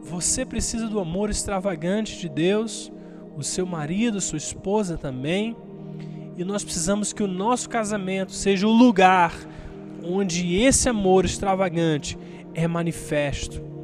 você 0.00 0.42
precisa 0.46 0.88
do 0.88 0.98
amor 0.98 1.28
extravagante 1.28 2.18
de 2.18 2.30
Deus, 2.30 2.90
o 3.36 3.42
seu 3.42 3.66
marido, 3.66 4.18
sua 4.18 4.38
esposa 4.38 4.96
também, 4.96 5.54
e 6.34 6.44
nós 6.44 6.64
precisamos 6.64 7.12
que 7.12 7.22
o 7.22 7.28
nosso 7.28 7.68
casamento 7.68 8.32
seja 8.32 8.66
o 8.66 8.72
lugar 8.72 9.34
onde 10.02 10.56
esse 10.62 10.88
amor 10.88 11.26
extravagante 11.26 12.16
é 12.54 12.66
manifesto. 12.66 13.75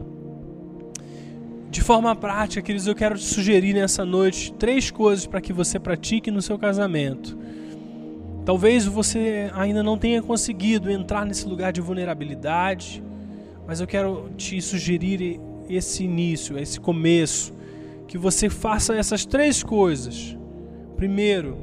De 1.73 1.81
forma 1.81 2.15
prática, 2.15 2.61
queridos, 2.61 2.87
eu 2.87 2.95
quero 2.95 3.17
te 3.17 3.25
sugerir 3.25 3.73
nessa 3.73 4.05
noite 4.05 4.53
três 4.53 4.91
coisas 4.91 5.27
para 5.27 5.41
que 5.41 5.55
você 5.55 5.81
pratique 5.81 6.31
no 6.31 6.43
seu 6.43 6.59
casamento. 6.59 7.35
Talvez 8.45 8.85
você 8.85 9.51
ainda 9.55 9.83
não 9.83 9.97
tenha 9.97 10.21
conseguido 10.21 10.91
entrar 10.91 11.25
nesse 11.25 11.49
lugar 11.49 11.73
de 11.73 11.81
vulnerabilidade, 11.81 13.03
mas 13.67 13.81
eu 13.81 13.87
quero 13.87 14.29
te 14.37 14.61
sugerir 14.61 15.41
esse 15.67 16.05
início, 16.05 16.59
esse 16.59 16.79
começo, 16.79 17.55
que 18.07 18.19
você 18.19 18.51
faça 18.51 18.95
essas 18.95 19.25
três 19.25 19.63
coisas. 19.63 20.37
Primeiro, 20.95 21.57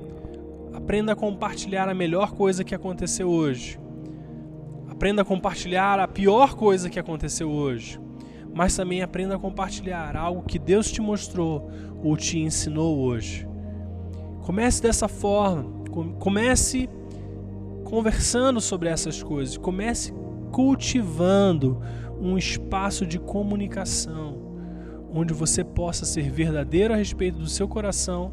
aprenda 0.74 1.12
a 1.12 1.16
compartilhar 1.16 1.88
a 1.88 1.94
melhor 1.94 2.32
coisa 2.32 2.64
que 2.64 2.74
aconteceu 2.74 3.30
hoje. 3.30 3.80
Aprenda 4.90 5.22
a 5.22 5.26
compartilhar 5.26 6.00
a 6.00 6.08
pior 6.08 6.56
coisa 6.56 6.90
que 6.90 6.98
aconteceu 6.98 7.48
hoje 7.48 8.09
mas 8.54 8.76
também 8.76 9.02
aprenda 9.02 9.36
a 9.36 9.40
compartilhar 9.40 10.16
algo 10.16 10.44
que 10.44 10.60
Deus 10.60 10.92
te 10.92 11.02
mostrou 11.02 11.70
ou 12.04 12.16
te 12.18 12.40
ensinou 12.40 13.00
hoje. 13.00 13.48
Comece 14.44 14.82
dessa 14.82 15.08
forma, 15.08 15.66
comece 16.20 16.90
conversando 17.84 18.60
sobre 18.60 18.90
essas 18.90 19.22
coisas, 19.22 19.58
comece 19.58 20.14
cultivando 20.52 21.82
um 22.20 22.38
espaço 22.38 23.06
de 23.06 23.20
comunicação 23.20 24.50
onde 25.12 25.34
você 25.34 25.64
possa 25.64 26.06
ser 26.06 26.30
verdadeiro 26.30 26.94
a 26.94 26.98
respeito 26.98 27.40
do 27.40 27.48
seu 27.48 27.68
coração, 27.68 28.32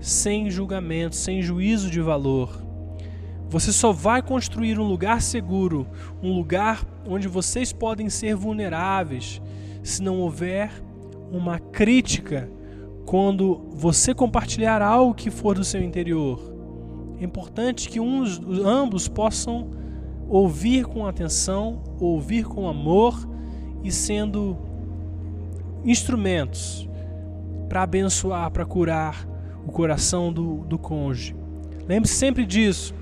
sem 0.00 0.50
julgamento, 0.50 1.14
sem 1.14 1.42
juízo 1.42 1.90
de 1.90 2.00
valor. 2.00 2.69
Você 3.50 3.72
só 3.72 3.90
vai 3.90 4.22
construir 4.22 4.78
um 4.78 4.84
lugar 4.84 5.20
seguro, 5.20 5.84
um 6.22 6.32
lugar 6.32 6.86
onde 7.04 7.26
vocês 7.26 7.72
podem 7.72 8.08
ser 8.08 8.36
vulneráveis, 8.36 9.42
se 9.82 10.00
não 10.00 10.20
houver 10.20 10.70
uma 11.32 11.58
crítica 11.58 12.48
quando 13.04 13.66
você 13.72 14.14
compartilhar 14.14 14.80
algo 14.80 15.14
que 15.14 15.32
for 15.32 15.56
do 15.56 15.64
seu 15.64 15.82
interior. 15.82 16.40
É 17.20 17.24
importante 17.24 17.88
que 17.88 17.98
uns, 17.98 18.40
ambos 18.64 19.08
possam 19.08 19.68
ouvir 20.28 20.84
com 20.84 21.04
atenção, 21.04 21.82
ouvir 21.98 22.44
com 22.44 22.68
amor 22.68 23.28
e 23.82 23.90
sendo 23.90 24.56
instrumentos 25.84 26.88
para 27.68 27.82
abençoar, 27.82 28.48
para 28.52 28.64
curar 28.64 29.28
o 29.66 29.72
coração 29.72 30.32
do, 30.32 30.58
do 30.58 30.78
cônjuge. 30.78 31.34
Lembre-se 31.88 32.14
sempre 32.14 32.46
disso. 32.46 32.99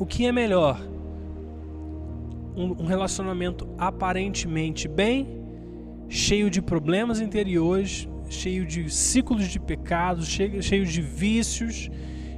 O 0.00 0.06
que 0.06 0.24
é 0.24 0.32
melhor? 0.32 0.80
Um, 2.56 2.86
relacionamento 2.86 3.68
aparentemente 3.76 4.88
bem, 4.88 5.28
cheio 6.08 6.48
de 6.48 6.62
problemas 6.62 7.20
interiores, 7.20 8.08
cheio 8.30 8.64
de 8.64 8.88
ciclos 8.88 9.46
de 9.46 9.60
pecados, 9.60 10.26
cheio, 10.26 10.86
de 10.86 11.02
vícios, 11.02 11.90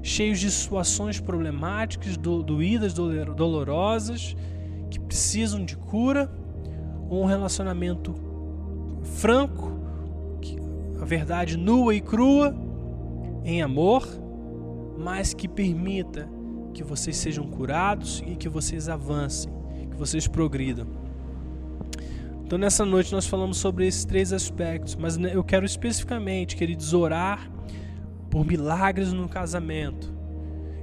cheio 0.03 0.35
de 0.35 0.51
situações 0.51 1.21
problemáticas, 1.21 2.17
do, 2.17 2.43
doídas, 2.43 2.95
dolorosas, 2.95 4.35
que 4.91 4.99
precisam 4.99 5.65
de 5.65 5.77
cura, 5.77 6.29
ou 7.09 7.23
um 7.23 7.27
relacionamento 7.27 8.13
franco, 9.05 9.71
a 11.01 11.05
verdade 11.05 11.57
nua 11.57 11.95
e 11.95 12.01
crua 12.01 12.53
em 13.45 13.63
amor, 13.63 14.05
mas 14.99 15.33
que 15.33 15.47
permita 15.47 16.29
que 16.73 16.83
vocês 16.83 17.17
sejam 17.17 17.47
curados 17.47 18.23
e 18.27 18.37
que 18.37 18.49
vocês 18.49 18.89
avancem, 18.89 19.53
que 19.91 19.97
vocês 19.97 20.27
progridam. 20.27 20.87
Então 22.45 22.59
nessa 22.59 22.85
noite 22.85 23.13
nós 23.13 23.27
falamos 23.27 23.57
sobre 23.57 23.87
esses 23.87 24.05
três 24.05 24.33
aspectos, 24.33 24.95
mas 24.95 25.17
eu 25.17 25.43
quero 25.43 25.65
especificamente, 25.65 26.57
queridos, 26.57 26.93
orar 26.93 27.51
por 28.31 28.47
milagres 28.47 29.13
no 29.13 29.29
casamento. 29.29 30.13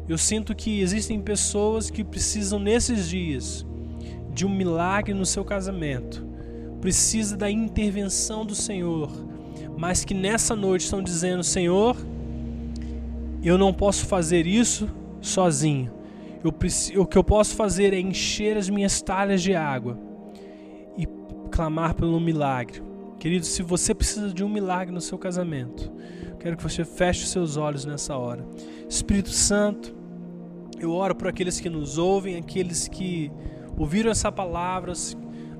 Eu 0.07 0.17
sinto 0.17 0.55
que 0.55 0.81
existem 0.81 1.21
pessoas 1.21 1.89
que 1.89 2.03
precisam 2.03 2.59
nesses 2.59 3.07
dias 3.07 3.65
de 4.33 4.45
um 4.45 4.49
milagre 4.49 5.13
no 5.13 5.25
seu 5.25 5.45
casamento. 5.45 6.25
Precisa 6.81 7.37
da 7.37 7.51
intervenção 7.51 8.45
do 8.45 8.55
Senhor, 8.55 9.11
mas 9.77 10.03
que 10.03 10.13
nessa 10.13 10.55
noite 10.55 10.85
estão 10.85 11.03
dizendo: 11.03 11.43
Senhor, 11.43 11.95
eu 13.43 13.57
não 13.57 13.73
posso 13.73 14.05
fazer 14.05 14.47
isso 14.47 14.89
sozinho. 15.21 15.91
Eu, 16.43 16.53
o 17.01 17.05
que 17.05 17.17
eu 17.17 17.23
posso 17.23 17.55
fazer 17.55 17.93
é 17.93 17.99
encher 17.99 18.57
as 18.57 18.69
minhas 18.69 19.01
talhas 19.01 19.41
de 19.41 19.53
água 19.53 19.99
e 20.97 21.05
clamar 21.51 21.93
pelo 21.93 22.19
milagre. 22.19 22.81
Querido, 23.19 23.45
se 23.45 23.61
você 23.61 23.93
precisa 23.93 24.33
de 24.33 24.43
um 24.43 24.49
milagre 24.49 24.93
no 24.93 25.01
seu 25.01 25.17
casamento, 25.17 25.91
quero 26.39 26.55
que 26.55 26.63
você 26.63 26.85
feche 26.85 27.23
os 27.23 27.31
seus 27.31 27.57
olhos 27.57 27.83
nessa 27.83 28.15
hora. 28.15 28.47
Espírito 28.87 29.31
Santo, 29.31 29.93
eu 30.79 30.91
oro 30.91 31.13
por 31.13 31.27
aqueles 31.27 31.59
que 31.59 31.69
nos 31.69 31.97
ouvem, 31.97 32.37
aqueles 32.37 32.87
que 32.87 33.29
ouviram 33.77 34.09
essa 34.09 34.31
palavra, 34.31 34.93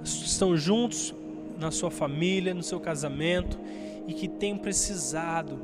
estão 0.03 0.55
juntos 0.55 1.13
na 1.59 1.71
sua 1.71 1.91
família, 1.91 2.53
no 2.53 2.63
seu 2.63 2.79
casamento 2.79 3.59
e 4.07 4.13
que 4.13 4.29
têm 4.29 4.57
precisado 4.57 5.59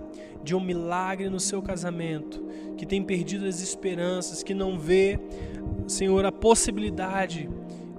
de 0.45 0.55
um 0.55 0.59
milagre 0.59 1.27
no 1.27 1.39
seu 1.39 1.59
casamento, 1.61 2.41
que 2.77 2.85
tem 2.85 3.03
perdido 3.03 3.45
as 3.47 3.61
esperanças, 3.61 4.43
que 4.43 4.53
não 4.53 4.77
vê, 4.77 5.19
Senhor, 5.87 6.23
a 6.23 6.31
possibilidade 6.31 7.49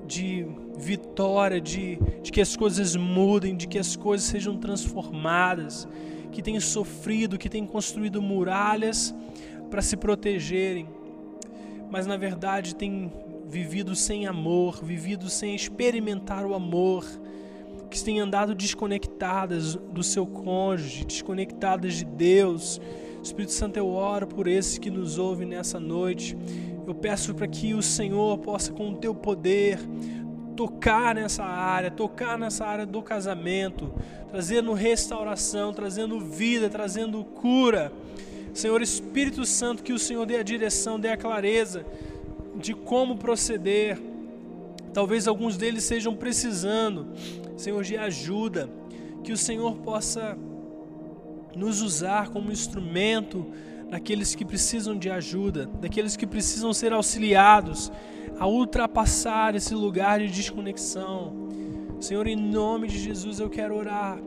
de 0.06 0.46
vitória, 0.78 1.60
de, 1.60 1.98
de 2.22 2.30
que 2.30 2.40
as 2.40 2.56
coisas 2.56 2.94
mudem, 2.94 3.56
de 3.56 3.66
que 3.66 3.78
as 3.78 3.96
coisas 3.96 4.28
sejam 4.28 4.56
transformadas, 4.56 5.88
que 6.30 6.40
tem 6.40 6.58
sofrido, 6.60 7.36
que 7.36 7.48
tem 7.48 7.66
construído 7.66 8.22
muralhas 8.22 9.12
para 9.68 9.82
se 9.82 9.96
protegerem, 9.96 10.88
mas 11.90 12.06
na 12.06 12.16
verdade 12.16 12.76
tem 12.76 13.12
vivido 13.48 13.96
sem 13.96 14.26
amor, 14.26 14.84
vivido 14.84 15.28
sem 15.28 15.54
experimentar 15.54 16.46
o 16.46 16.54
amor, 16.54 17.04
que 17.88 18.02
têm 18.02 18.20
andado 18.20 18.54
desconectadas 18.54 19.74
do 19.74 20.02
seu 20.02 20.26
cônjuge, 20.26 21.04
desconectadas 21.04 21.94
de 21.94 22.04
Deus. 22.04 22.80
Espírito 23.22 23.52
Santo, 23.52 23.76
eu 23.76 23.88
oro 23.88 24.26
por 24.26 24.46
esses 24.46 24.78
que 24.78 24.90
nos 24.90 25.18
ouvem 25.18 25.46
nessa 25.46 25.80
noite. 25.80 26.36
Eu 26.86 26.94
peço 26.94 27.34
para 27.34 27.46
que 27.46 27.74
o 27.74 27.82
Senhor 27.82 28.38
possa, 28.38 28.72
com 28.72 28.90
o 28.90 28.96
teu 28.96 29.14
poder, 29.14 29.78
tocar 30.56 31.14
nessa 31.14 31.44
área, 31.44 31.90
tocar 31.90 32.38
nessa 32.38 32.64
área 32.64 32.86
do 32.86 33.02
casamento, 33.02 33.92
trazendo 34.30 34.72
restauração, 34.72 35.72
trazendo 35.72 36.18
vida, 36.20 36.70
trazendo 36.70 37.22
cura. 37.24 37.92
Senhor 38.54 38.80
Espírito 38.80 39.44
Santo, 39.44 39.82
que 39.82 39.92
o 39.92 39.98
Senhor 39.98 40.24
dê 40.24 40.36
a 40.36 40.42
direção, 40.42 40.98
dê 40.98 41.10
a 41.10 41.16
clareza 41.16 41.84
de 42.56 42.72
como 42.72 43.16
proceder. 43.16 44.00
Talvez 44.94 45.28
alguns 45.28 45.58
deles 45.58 45.84
sejam 45.84 46.14
precisando 46.14 47.08
Senhor, 47.56 47.82
de 47.82 47.96
ajuda, 47.96 48.70
que 49.24 49.32
o 49.32 49.36
Senhor 49.36 49.76
possa 49.78 50.36
nos 51.54 51.80
usar 51.80 52.28
como 52.28 52.52
instrumento 52.52 53.46
daqueles 53.90 54.34
que 54.34 54.44
precisam 54.44 54.96
de 54.96 55.10
ajuda, 55.10 55.66
daqueles 55.80 56.16
que 56.16 56.26
precisam 56.26 56.72
ser 56.72 56.92
auxiliados 56.92 57.90
a 58.38 58.46
ultrapassar 58.46 59.54
esse 59.54 59.74
lugar 59.74 60.20
de 60.20 60.28
desconexão. 60.28 61.48
Senhor, 62.00 62.26
em 62.26 62.36
nome 62.36 62.88
de 62.88 62.98
Jesus 62.98 63.40
eu 63.40 63.48
quero 63.48 63.74
orar 63.74 64.18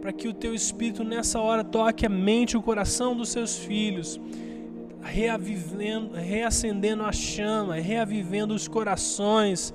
para 0.00 0.12
que 0.12 0.28
o 0.28 0.32
teu 0.32 0.54
espírito 0.54 1.04
nessa 1.04 1.40
hora 1.40 1.64
toque 1.64 2.06
a 2.06 2.08
mente 2.08 2.52
e 2.52 2.56
o 2.56 2.62
coração 2.62 3.16
dos 3.16 3.28
seus 3.28 3.58
filhos, 3.58 4.18
reavivendo, 5.02 6.14
reacendendo 6.14 7.02
a 7.02 7.12
chama, 7.12 7.74
reavivendo 7.74 8.54
os 8.54 8.68
corações 8.68 9.74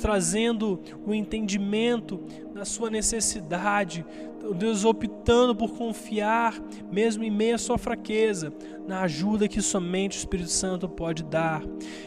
trazendo 0.00 0.80
o 1.06 1.14
entendimento 1.14 2.20
da 2.54 2.64
sua 2.64 2.88
necessidade, 2.88 4.06
Deus 4.52 4.84
optando 4.84 5.56
por 5.56 5.72
confiar, 5.72 6.54
mesmo 6.92 7.24
em 7.24 7.30
meio 7.30 7.56
à 7.56 7.58
sua 7.58 7.76
fraqueza, 7.76 8.52
na 8.86 9.00
ajuda 9.00 9.48
que 9.48 9.60
somente 9.60 10.16
o 10.16 10.20
Espírito 10.20 10.50
Santo 10.50 10.88
pode 10.88 11.24
dar. 11.24 11.62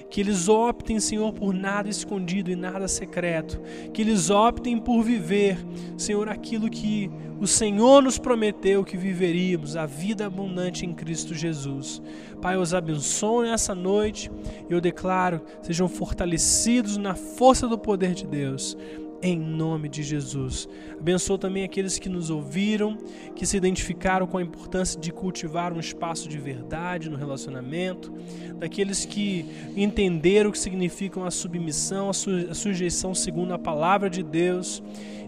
Que 0.10 0.22
eles 0.22 0.48
optem, 0.48 1.00
Senhor, 1.00 1.34
por 1.34 1.54
nada 1.54 1.90
escondido 1.90 2.50
e 2.50 2.56
nada 2.56 2.88
secreto. 2.88 3.60
Que 3.92 4.02
eles 4.02 4.30
optem 4.30 4.78
por 4.78 5.02
viver, 5.02 5.58
Senhor, 5.98 6.30
aquilo 6.30 6.70
que 6.70 7.12
o 7.42 7.48
Senhor 7.48 8.02
nos 8.02 8.18
prometeu 8.18 8.86
que 8.86 8.96
viveríamos, 8.96 9.76
a 9.76 9.86
vida 9.86 10.28
abundante 10.28 10.86
em 10.86 10.94
Cristo 10.94 11.34
Jesus. 11.34 12.02
Pai, 12.42 12.56
os 12.56 12.74
abençoo 12.74 13.42
nessa 13.42 13.76
noite 13.76 14.32
e 14.70 14.74
eu 14.74 14.80
declaro, 14.80 15.42
sejam 15.62 15.90
fortalecidos 15.90 16.98
na 16.98 17.16
força 17.16 17.68
do 17.68 17.78
poder 17.78 18.14
de 18.14 18.26
Deus 18.26 18.78
em 19.22 19.38
nome 19.38 19.90
de 19.90 20.04
Jesus. 20.04 20.68
Abençoa 21.00 21.38
também 21.38 21.64
aqueles 21.64 21.98
que 21.98 22.10
nos 22.10 22.30
ouviram, 22.30 22.98
que 23.36 23.46
se 23.46 23.58
identificaram 23.58 24.28
com 24.28 24.38
a 24.38 24.42
importância 24.42 25.00
de 25.00 25.12
cultivar 25.12 25.74
um 25.74 25.80
espaço 25.80 26.28
de 26.28 26.38
verdade 26.38 27.10
no 27.10 27.18
relacionamento, 27.18 28.14
daqueles 28.56 29.06
que 29.06 29.46
entenderam 29.76 30.50
o 30.50 30.54
que 30.54 30.60
significam 30.60 31.26
a 31.26 31.32
submissão, 31.32 32.10
a, 32.10 32.14
sujeição 32.14 33.14
segundo 33.14 33.54
a 33.54 33.60
palavra 33.60 34.10
de 34.10 34.24
Deus, 34.24 34.84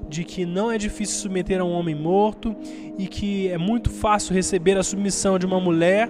de 0.07 0.23
que 0.23 0.45
não 0.45 0.71
é 0.71 0.77
difícil 0.77 1.19
submeter 1.19 1.61
a 1.61 1.63
um 1.63 1.71
homem 1.71 1.93
morto 1.93 2.55
e 2.97 3.07
que 3.07 3.47
é 3.47 3.57
muito 3.57 3.91
fácil 3.91 4.33
receber 4.33 4.75
a 4.77 4.83
submissão 4.83 5.37
de 5.37 5.45
uma 5.45 5.59
mulher 5.59 6.09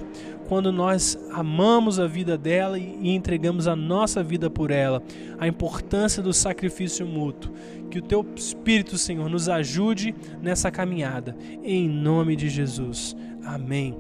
quando 0.50 0.72
nós 0.72 1.16
amamos 1.32 2.00
a 2.00 2.08
vida 2.08 2.36
dela 2.36 2.80
e 2.80 3.10
entregamos 3.12 3.68
a 3.68 3.76
nossa 3.76 4.24
vida 4.24 4.50
por 4.50 4.72
ela, 4.72 5.00
a 5.38 5.48
importância 5.48 6.24
do 6.24 6.34
sacrifício 6.34 7.06
mútuo. 7.06 7.54
Que 7.92 8.00
o 8.00 8.02
teu 8.02 8.26
Espírito, 8.36 8.98
Senhor, 8.98 9.30
nos 9.30 9.48
ajude 9.48 10.14
nessa 10.42 10.72
caminhada, 10.72 11.38
em 11.64 11.88
nome 11.88 12.36
de 12.36 12.50
Jesus. 12.50 13.16
Amém. 13.46 13.96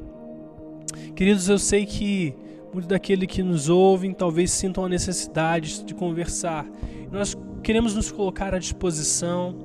Queridos, 1.15 1.47
eu 1.47 1.59
sei 1.59 1.85
que 1.85 2.33
muitos 2.73 2.87
daqueles 2.87 3.27
que 3.27 3.43
nos 3.43 3.69
ouvem 3.69 4.11
talvez 4.11 4.49
sintam 4.49 4.83
a 4.83 4.89
necessidade 4.89 5.83
de 5.83 5.93
conversar. 5.93 6.65
Nós 7.11 7.37
queremos 7.61 7.93
nos 7.93 8.11
colocar 8.11 8.55
à 8.55 8.59
disposição 8.59 9.55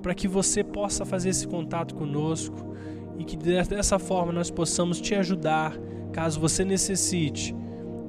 para 0.00 0.14
que 0.14 0.28
você 0.28 0.62
possa 0.62 1.04
fazer 1.04 1.30
esse 1.30 1.48
contato 1.48 1.96
conosco 1.96 2.71
e 3.18 3.24
que 3.24 3.36
dessa 3.36 3.98
forma 3.98 4.32
nós 4.32 4.50
possamos 4.50 5.00
te 5.00 5.14
ajudar 5.14 5.76
caso 6.12 6.40
você 6.40 6.64
necessite 6.64 7.54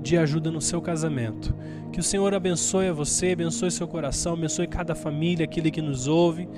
de 0.01 0.17
ajuda 0.17 0.51
no 0.51 0.61
seu 0.61 0.81
casamento. 0.81 1.55
Que 1.91 1.99
o 1.99 2.03
Senhor 2.03 2.33
abençoe 2.33 2.87
a 2.87 2.93
você, 2.93 3.31
abençoe 3.31 3.71
seu 3.71 3.87
coração, 3.87 4.33
abençoe 4.33 4.67
cada 4.67 4.93
família, 4.93 5.45
aquele 5.45 5.71
que 5.71 5.81
nos 5.81 6.07
ouve, 6.07 6.49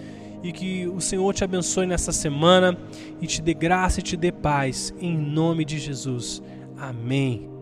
e 0.42 0.52
que 0.52 0.88
o 0.88 1.00
Senhor 1.00 1.34
te 1.34 1.44
abençoe 1.44 1.86
nessa 1.86 2.12
semana 2.12 2.78
e 3.22 3.28
te 3.28 3.42
dê 3.42 3.54
graça 3.54 4.00
e 4.00 4.04
te 4.04 4.18
dê 4.18 4.32
paz, 4.32 4.94
em 5.00 5.16
nome 5.18 5.64
de 5.66 5.78
Jesus. 5.78 6.42
Amém. 6.78 7.55